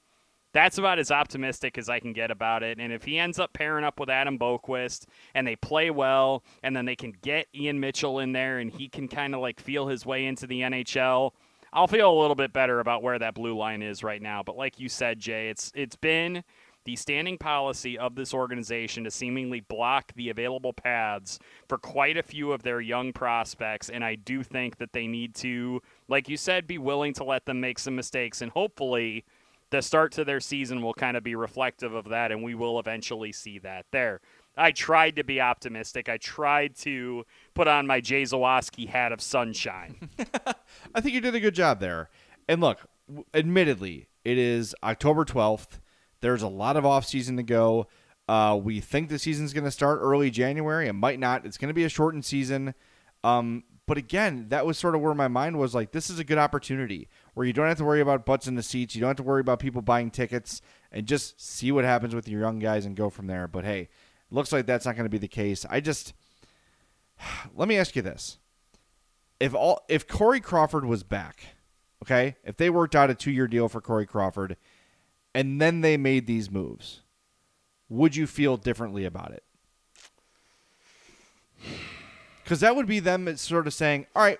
[0.54, 2.80] that's about as optimistic as I can get about it.
[2.80, 6.76] And if he ends up pairing up with Adam Boqvist and they play well, and
[6.76, 9.88] then they can get Ian Mitchell in there and he can kind of like feel
[9.88, 11.32] his way into the NHL,
[11.74, 14.44] I'll feel a little bit better about where that blue line is right now.
[14.44, 16.44] But like you said, Jay, it's it's been
[16.84, 21.38] the standing policy of this organization to seemingly block the available paths
[21.70, 23.90] for quite a few of their young prospects.
[23.90, 27.46] And I do think that they need to, like you said, be willing to let
[27.46, 28.42] them make some mistakes.
[28.42, 29.24] And hopefully,
[29.70, 32.80] the start to their season will kind of be reflective of that, and we will
[32.80, 34.20] eventually see that there.
[34.58, 36.10] I tried to be optimistic.
[36.10, 40.10] I tried to put on my Jay Zawaski hat of sunshine.
[40.96, 42.10] I think you did a good job there.
[42.48, 42.80] And look,
[43.34, 45.80] admittedly, it is October 12th.
[46.22, 47.88] There's a lot of offseason to go.
[48.28, 50.88] Uh, we think the season's going to start early January.
[50.88, 51.46] It might not.
[51.46, 52.74] It's going to be a shortened season.
[53.24, 56.24] Um, but again, that was sort of where my mind was like, this is a
[56.24, 58.96] good opportunity where you don't have to worry about butts in the seats.
[58.96, 62.28] You don't have to worry about people buying tickets and just see what happens with
[62.28, 63.48] your young guys and go from there.
[63.48, 63.90] But hey,
[64.30, 65.66] looks like that's not going to be the case.
[65.70, 66.14] I just
[67.56, 68.38] let me ask you this:
[69.40, 71.56] if all if Corey Crawford was back,
[72.04, 74.58] okay, if they worked out a two year deal for Corey Crawford,
[75.34, 77.02] and then they made these moves,
[77.90, 79.44] would you feel differently about it?
[82.44, 84.38] Because that would be them sort of saying, all right,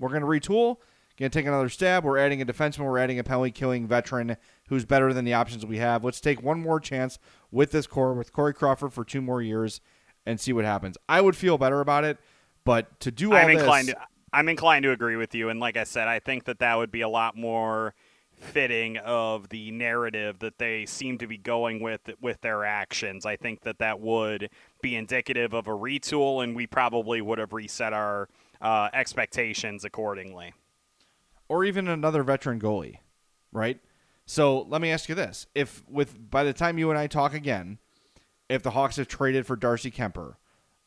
[0.00, 0.78] we're going to retool,
[1.16, 2.02] going to take another stab.
[2.02, 5.64] We're adding a defenseman, we're adding a penalty killing veteran who's better than the options
[5.64, 6.02] we have.
[6.02, 7.20] Let's take one more chance
[7.52, 9.80] with this core, with Corey Crawford for two more years
[10.26, 10.96] and see what happens.
[11.08, 12.18] I would feel better about it,
[12.64, 14.00] but to do all I'm inclined this, to,
[14.32, 15.48] I'm inclined to agree with you.
[15.48, 17.94] And like I said, I think that that would be a lot more
[18.42, 23.24] fitting of the narrative that they seem to be going with with their actions.
[23.24, 24.50] I think that that would
[24.82, 28.28] be indicative of a retool, and we probably would have reset our
[28.60, 30.54] uh, expectations accordingly.
[31.48, 32.98] Or even another veteran goalie,
[33.52, 33.78] right?
[34.26, 37.34] So let me ask you this: If with by the time you and I talk
[37.34, 37.78] again,
[38.52, 40.34] if the Hawks have traded for Darcy Kuemper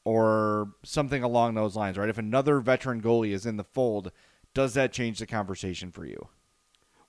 [0.03, 2.09] or something along those lines, right?
[2.09, 4.11] If another veteran goalie is in the fold,
[4.53, 6.29] does that change the conversation for you?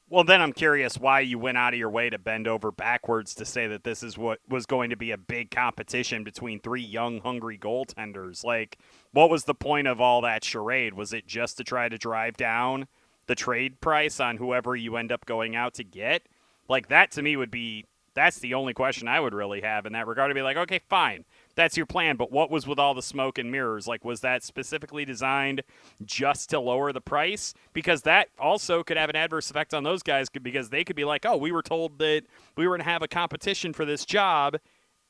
[0.09, 3.35] Well, then I'm curious why you went out of your way to bend over backwards
[3.35, 6.83] to say that this is what was going to be a big competition between three
[6.83, 8.45] young, hungry goaltenders.
[8.45, 8.79] Like,
[9.13, 10.95] what was the point of all that charade?
[10.95, 12.87] Was it just to try to drive down
[13.27, 16.23] the trade price on whoever you end up going out to get?
[16.69, 17.85] Like, that to me would be
[18.17, 20.81] that's the only question I would really have in that regard to be like, okay,
[20.89, 21.25] fine
[21.57, 22.17] that's your plan.
[22.17, 23.89] But what was with all the smoke and mirrors?
[23.89, 25.63] Like, was that specifically designed
[26.05, 27.55] just to lower the price?
[27.73, 31.05] Because that also could have an adverse effect on those guys because they could be
[31.05, 32.23] like, oh, we were told that
[32.57, 34.59] we were going to have a competition for this job,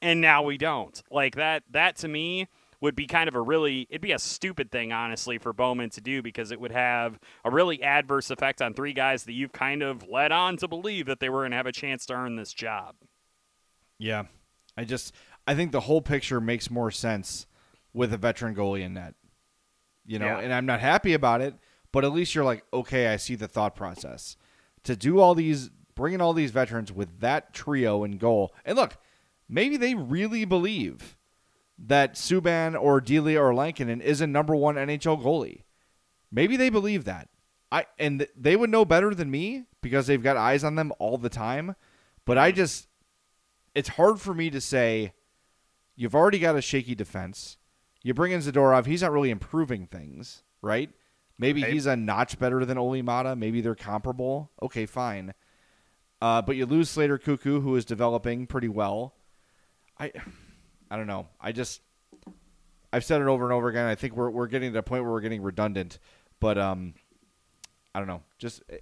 [0.00, 1.02] and now we don't.
[1.11, 1.64] Like that.
[1.70, 2.46] That to me
[2.87, 6.01] would be kind of a really it'd be a stupid thing honestly for Bowman to
[6.01, 9.82] do because it would have a really adverse effect on three guys that you've kind
[9.82, 12.37] of led on to believe that they were going to have a chance to earn
[12.37, 12.95] this job.
[13.99, 14.26] Yeah.
[14.76, 15.12] I just
[15.49, 17.49] I think the whole picture makes more sense
[17.93, 19.14] with a veteran goalie in net.
[20.05, 20.39] You know, yeah.
[20.39, 21.55] and I'm not happy about it,
[21.91, 24.37] but at least you're like, okay, I see the thought process.
[24.84, 28.99] To do all these, bringing all these veterans with that trio in goal, and look,
[29.49, 31.15] maybe they really believe
[31.78, 35.62] that Subban or Delia or Lankinen is a number one NHL goalie.
[36.30, 37.28] Maybe they believe that.
[37.70, 41.18] I and they would know better than me because they've got eyes on them all
[41.18, 41.74] the time.
[42.24, 42.88] But I just,
[43.74, 45.12] it's hard for me to say
[45.98, 47.56] You've already got a shaky defense.
[48.02, 50.90] You bring in Zadorov, he's not really improving things, right?
[51.38, 51.72] Maybe Right.
[51.72, 53.34] he's a notch better than Olli Maatta.
[53.34, 54.52] Maybe they're comparable.
[54.62, 55.32] Okay, fine.
[56.20, 59.14] Uh, but you lose Slater Koekkoek, who is developing pretty well.
[59.98, 60.12] I,
[60.91, 61.28] I don't know.
[61.41, 61.80] I just,
[62.93, 63.87] I've said it over and over again.
[63.87, 65.99] I think we're we're getting to a point where we're getting redundant.
[66.41, 66.95] But um,
[67.95, 68.22] I don't know.
[68.39, 68.78] Just eh,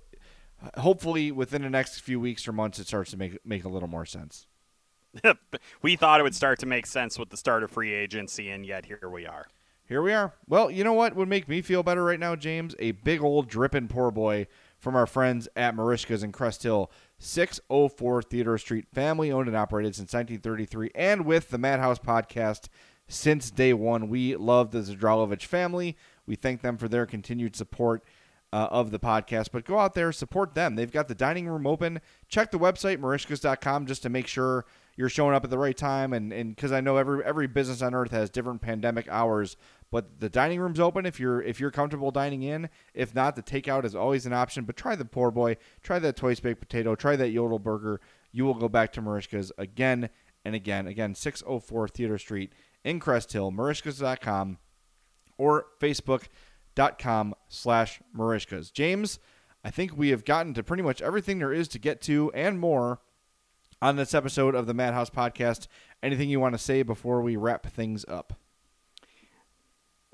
[0.77, 3.89] hopefully within the next few weeks or months, it starts to make make a little
[3.89, 4.47] more sense.
[5.83, 8.67] we thought it would start to make sense with the start of free agency, and
[8.67, 9.47] yet here we are.
[9.87, 10.33] Here we are.
[10.49, 12.75] Well, you know what would make me feel better right now, James?
[12.79, 14.47] A big old dripping poor boy
[14.79, 16.91] from our friends at Marishka's in Crest Hill,
[17.25, 22.69] 604 Theodore Street, family owned and operated since 1933, and with the Madhouse podcast
[23.09, 24.09] since day one.
[24.09, 25.97] We love the Zadralovich family.
[26.27, 28.05] We thank them for their continued support
[28.53, 29.49] uh, of the podcast.
[29.53, 30.77] But go out there, support them.
[30.77, 32.01] They've got the dining room open.
[32.29, 34.65] Check the website, marishkas.com, just to make sure
[34.97, 36.13] you're showing up at the right time.
[36.13, 39.57] And and because I know every every business on earth has different pandemic hours,
[39.91, 42.69] but the dining room's open if you're if you're comfortable dining in.
[42.95, 44.65] If not, the takeout is always an option.
[44.65, 48.01] But try the poor boy, try that twice baked potato, try that yodel burger.
[48.33, 50.11] You will go back to Marishka's again
[50.45, 50.87] and again.
[50.87, 52.53] Again, 604 Theodore Street
[52.85, 54.59] in Crest Hill, marishkas.com
[55.39, 58.73] or facebook.com slash marishkas.
[58.73, 59.19] James,
[59.65, 62.61] I think we have gotten to pretty much everything there is to get to and
[62.61, 63.01] more
[63.81, 65.67] on this episode of the Madhouse Podcast.
[66.03, 68.35] Anything you want to say before we wrap things up?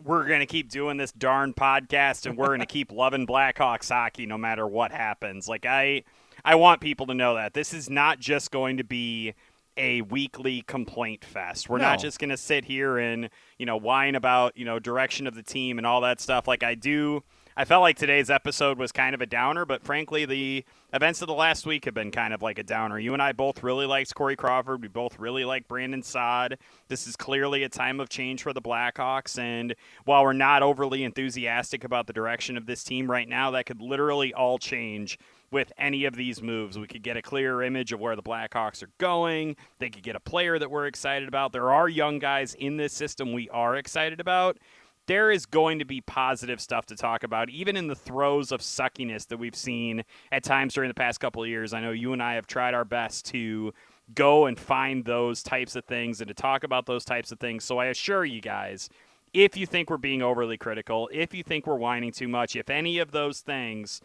[0.03, 3.91] We're going to keep doing this darn podcast and we're going to keep loving Blackhawks
[3.91, 5.49] hockey no matter what happens.
[5.49, 6.05] Like I
[6.45, 9.35] I want people to know that this is not just going to be
[9.77, 11.69] a weekly complaint fest.
[11.69, 15.27] We're not just going to sit here and, you know, whine about, you know, direction
[15.27, 16.49] of the team and all that stuff.
[16.49, 17.23] Like I do
[17.57, 21.29] I felt like today's episode was kind of a downer, but frankly, the events of
[21.29, 22.99] the last week have been kind of like a downer.
[22.99, 24.83] You and I both really liked Corey Crawford.
[24.83, 26.59] We both really like Brandon Saad.
[26.89, 29.39] This is clearly a time of change for the Blackhawks.
[29.39, 29.75] And
[30.05, 33.81] while we're not overly enthusiastic about the direction of this team right now, that could
[33.81, 35.19] literally all change
[35.51, 36.79] with any of these moves.
[36.79, 39.57] We could get a clearer image of where the Blackhawks are going.
[39.79, 41.53] They could get a player that we're excited about.
[41.53, 44.59] There are young guys in this system we are excited about
[45.11, 48.61] there is going to be positive stuff to talk about, even in the throes of
[48.61, 51.75] suckiness that we've seen at times during the past couple of years.
[51.75, 53.75] I know you and I have tried our best to
[54.15, 57.65] go and find those types of things and to talk about those types of things.
[57.65, 58.89] So I assure you guys,
[59.35, 62.71] if you think we're being overly critical, if you think we're whining too much, if
[62.71, 64.01] any of those things,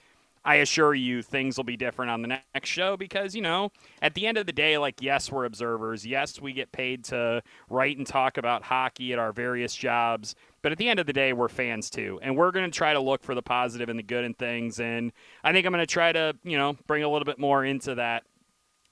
[0.45, 4.14] I assure you things will be different on the next show because, you know, at
[4.14, 6.06] the end of the day, like, yes, we're observers.
[6.06, 10.36] Yes, we get paid to write and talk about hockey at our various jobs.
[10.66, 12.20] But at the end of the day, we're fans too.
[12.24, 14.80] And we're going to try to look for the positive and the good in things.
[14.80, 15.11] And
[15.43, 17.93] I think I'm going to try to, you know, bring a little bit more into
[17.93, 18.24] that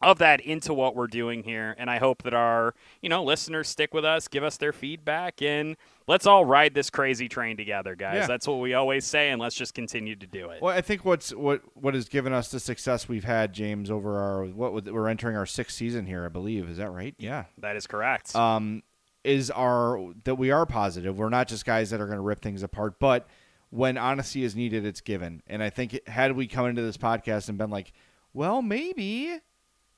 [0.04, 3.70] of that into what we're doing here and i hope that our you know listeners
[3.70, 7.96] stick with us give us their feedback and let's all ride this crazy train together
[7.96, 8.28] guys Yeah.
[8.28, 11.06] that's what we always say and let's just continue to do it Well, I think
[11.06, 15.08] what's what what has given us the success we've had, James, over our what we're
[15.08, 16.70] entering our sixth season here, I believe.
[16.70, 17.16] Is that right?
[17.18, 17.46] Yeah.
[17.60, 18.84] that is correct um,
[19.24, 21.18] is our that we are positive.
[21.18, 23.28] We're not just guys that are going to rip things apart, but
[23.70, 25.42] when honesty is needed, it's given.
[25.48, 27.94] And I think had we come into this podcast and been like,
[28.34, 29.40] well, maybe,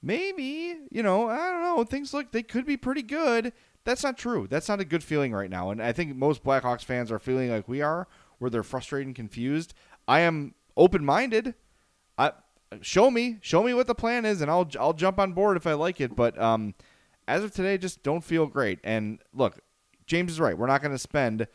[0.02, 3.52] maybe, you know, I don't know, things look they could be pretty good.
[3.84, 4.48] That's not true.
[4.50, 5.70] That's not a good feeling right now.
[5.70, 8.08] And I think most Blackhawks fans are feeling like we are,
[8.40, 9.74] where they're frustrated and confused.
[10.08, 11.54] I am open minded.
[12.18, 12.32] I
[12.82, 15.68] show me, show me what the plan is, and I'll I'll jump on board if
[15.68, 16.16] I like it.
[16.16, 16.74] But um,
[17.28, 18.80] as of today, just don't feel great.
[18.84, 19.60] And look,
[20.06, 20.58] James is right.
[20.58, 21.48] We're not going to spend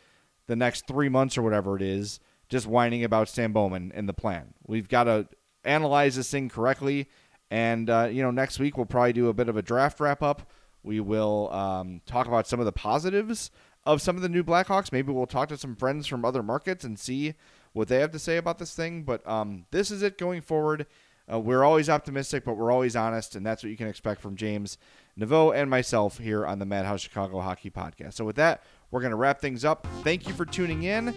[0.46, 4.12] the next three months or whatever it is just whining about Stan Bowman and the
[4.12, 4.54] plan.
[4.66, 5.28] We've got to
[5.64, 7.08] analyze this thing correctly.
[7.50, 10.22] And uh, you know, next week we'll probably do a bit of a draft wrap
[10.22, 10.50] up.
[10.82, 13.50] We will um, talk about some of the positives
[13.84, 14.92] of some of the new Blackhawks.
[14.92, 17.34] Maybe we'll talk to some friends from other markets and see
[17.72, 19.04] what they have to say about this thing.
[19.04, 20.86] But um, this is it going forward.
[21.32, 24.36] Uh, we're always optimistic, but we're always honest, and that's what you can expect from
[24.36, 24.78] James
[25.18, 28.14] Neveau and myself here on the Madhouse Chicago Hockey Podcast.
[28.14, 29.86] So with that, we're going to wrap things up.
[30.02, 31.14] Thank you for tuning in.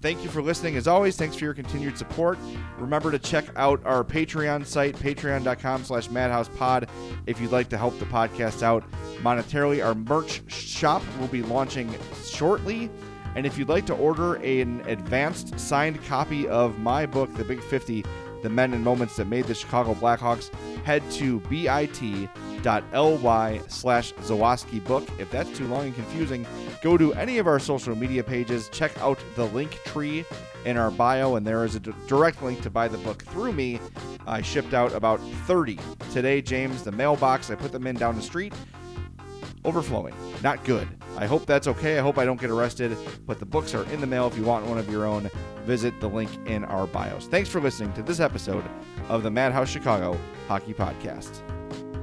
[0.00, 0.76] Thank you for listening.
[0.76, 2.38] As always, thanks for your continued support.
[2.78, 6.88] Remember to check out our Patreon site, patreon.com slash madhousepod,
[7.26, 8.84] if you'd like to help the podcast out
[9.22, 9.84] monetarily.
[9.84, 11.92] Our merch shop will be launching
[12.24, 12.90] shortly.
[13.36, 17.62] And if you'd like to order an advanced signed copy of my book, The Big
[17.62, 18.04] 50,
[18.42, 20.52] The Men and Moments That Made the Chicago Blackhawks,
[20.84, 22.00] head to bit.ly
[23.68, 25.08] slash Zawaski book.
[25.18, 26.46] If that's too long and confusing,
[26.82, 30.24] go to any of our social media pages, check out the link tree
[30.64, 33.52] in our bio, and there is a d- direct link to buy the book through
[33.52, 33.80] me.
[34.26, 35.78] I shipped out about 30
[36.12, 36.82] today, James.
[36.82, 38.52] The mailbox, I put them in down the street
[39.64, 40.14] overflowing.
[40.42, 40.88] Not good.
[41.16, 41.98] I hope that's okay.
[41.98, 42.96] I hope I don't get arrested,
[43.26, 45.30] but the books are in the mail if you want one of your own.
[45.64, 47.26] Visit the link in our bios.
[47.26, 48.64] Thanks for listening to this episode
[49.08, 51.42] of the Madhouse Chicago Hockey Podcast.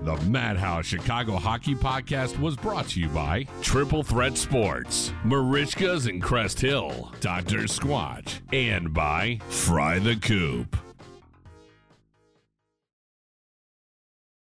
[0.03, 6.21] The Madhouse Chicago Hockey Podcast was brought to you by Triple Threat Sports, Marishkas in
[6.21, 7.63] Crest Hill, Dr.
[7.63, 10.77] Squatch, and by Fry the Coop.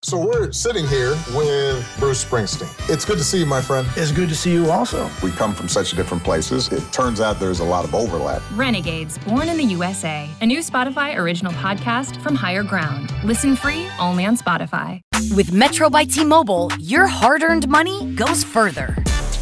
[0.06, 2.70] So we're sitting here with Bruce Springsteen.
[2.88, 3.88] It's good to see you, my friend.
[3.96, 5.10] It's good to see you also.
[5.20, 6.68] We come from such different places.
[6.68, 8.40] It turns out there's a lot of overlap.
[8.52, 13.12] Renegades, Born in the USA, a new Spotify original podcast from Higher Ground.
[13.24, 15.00] Listen free only on Spotify.
[15.34, 18.94] With Metro by T-Mobile, your hard-earned money goes further.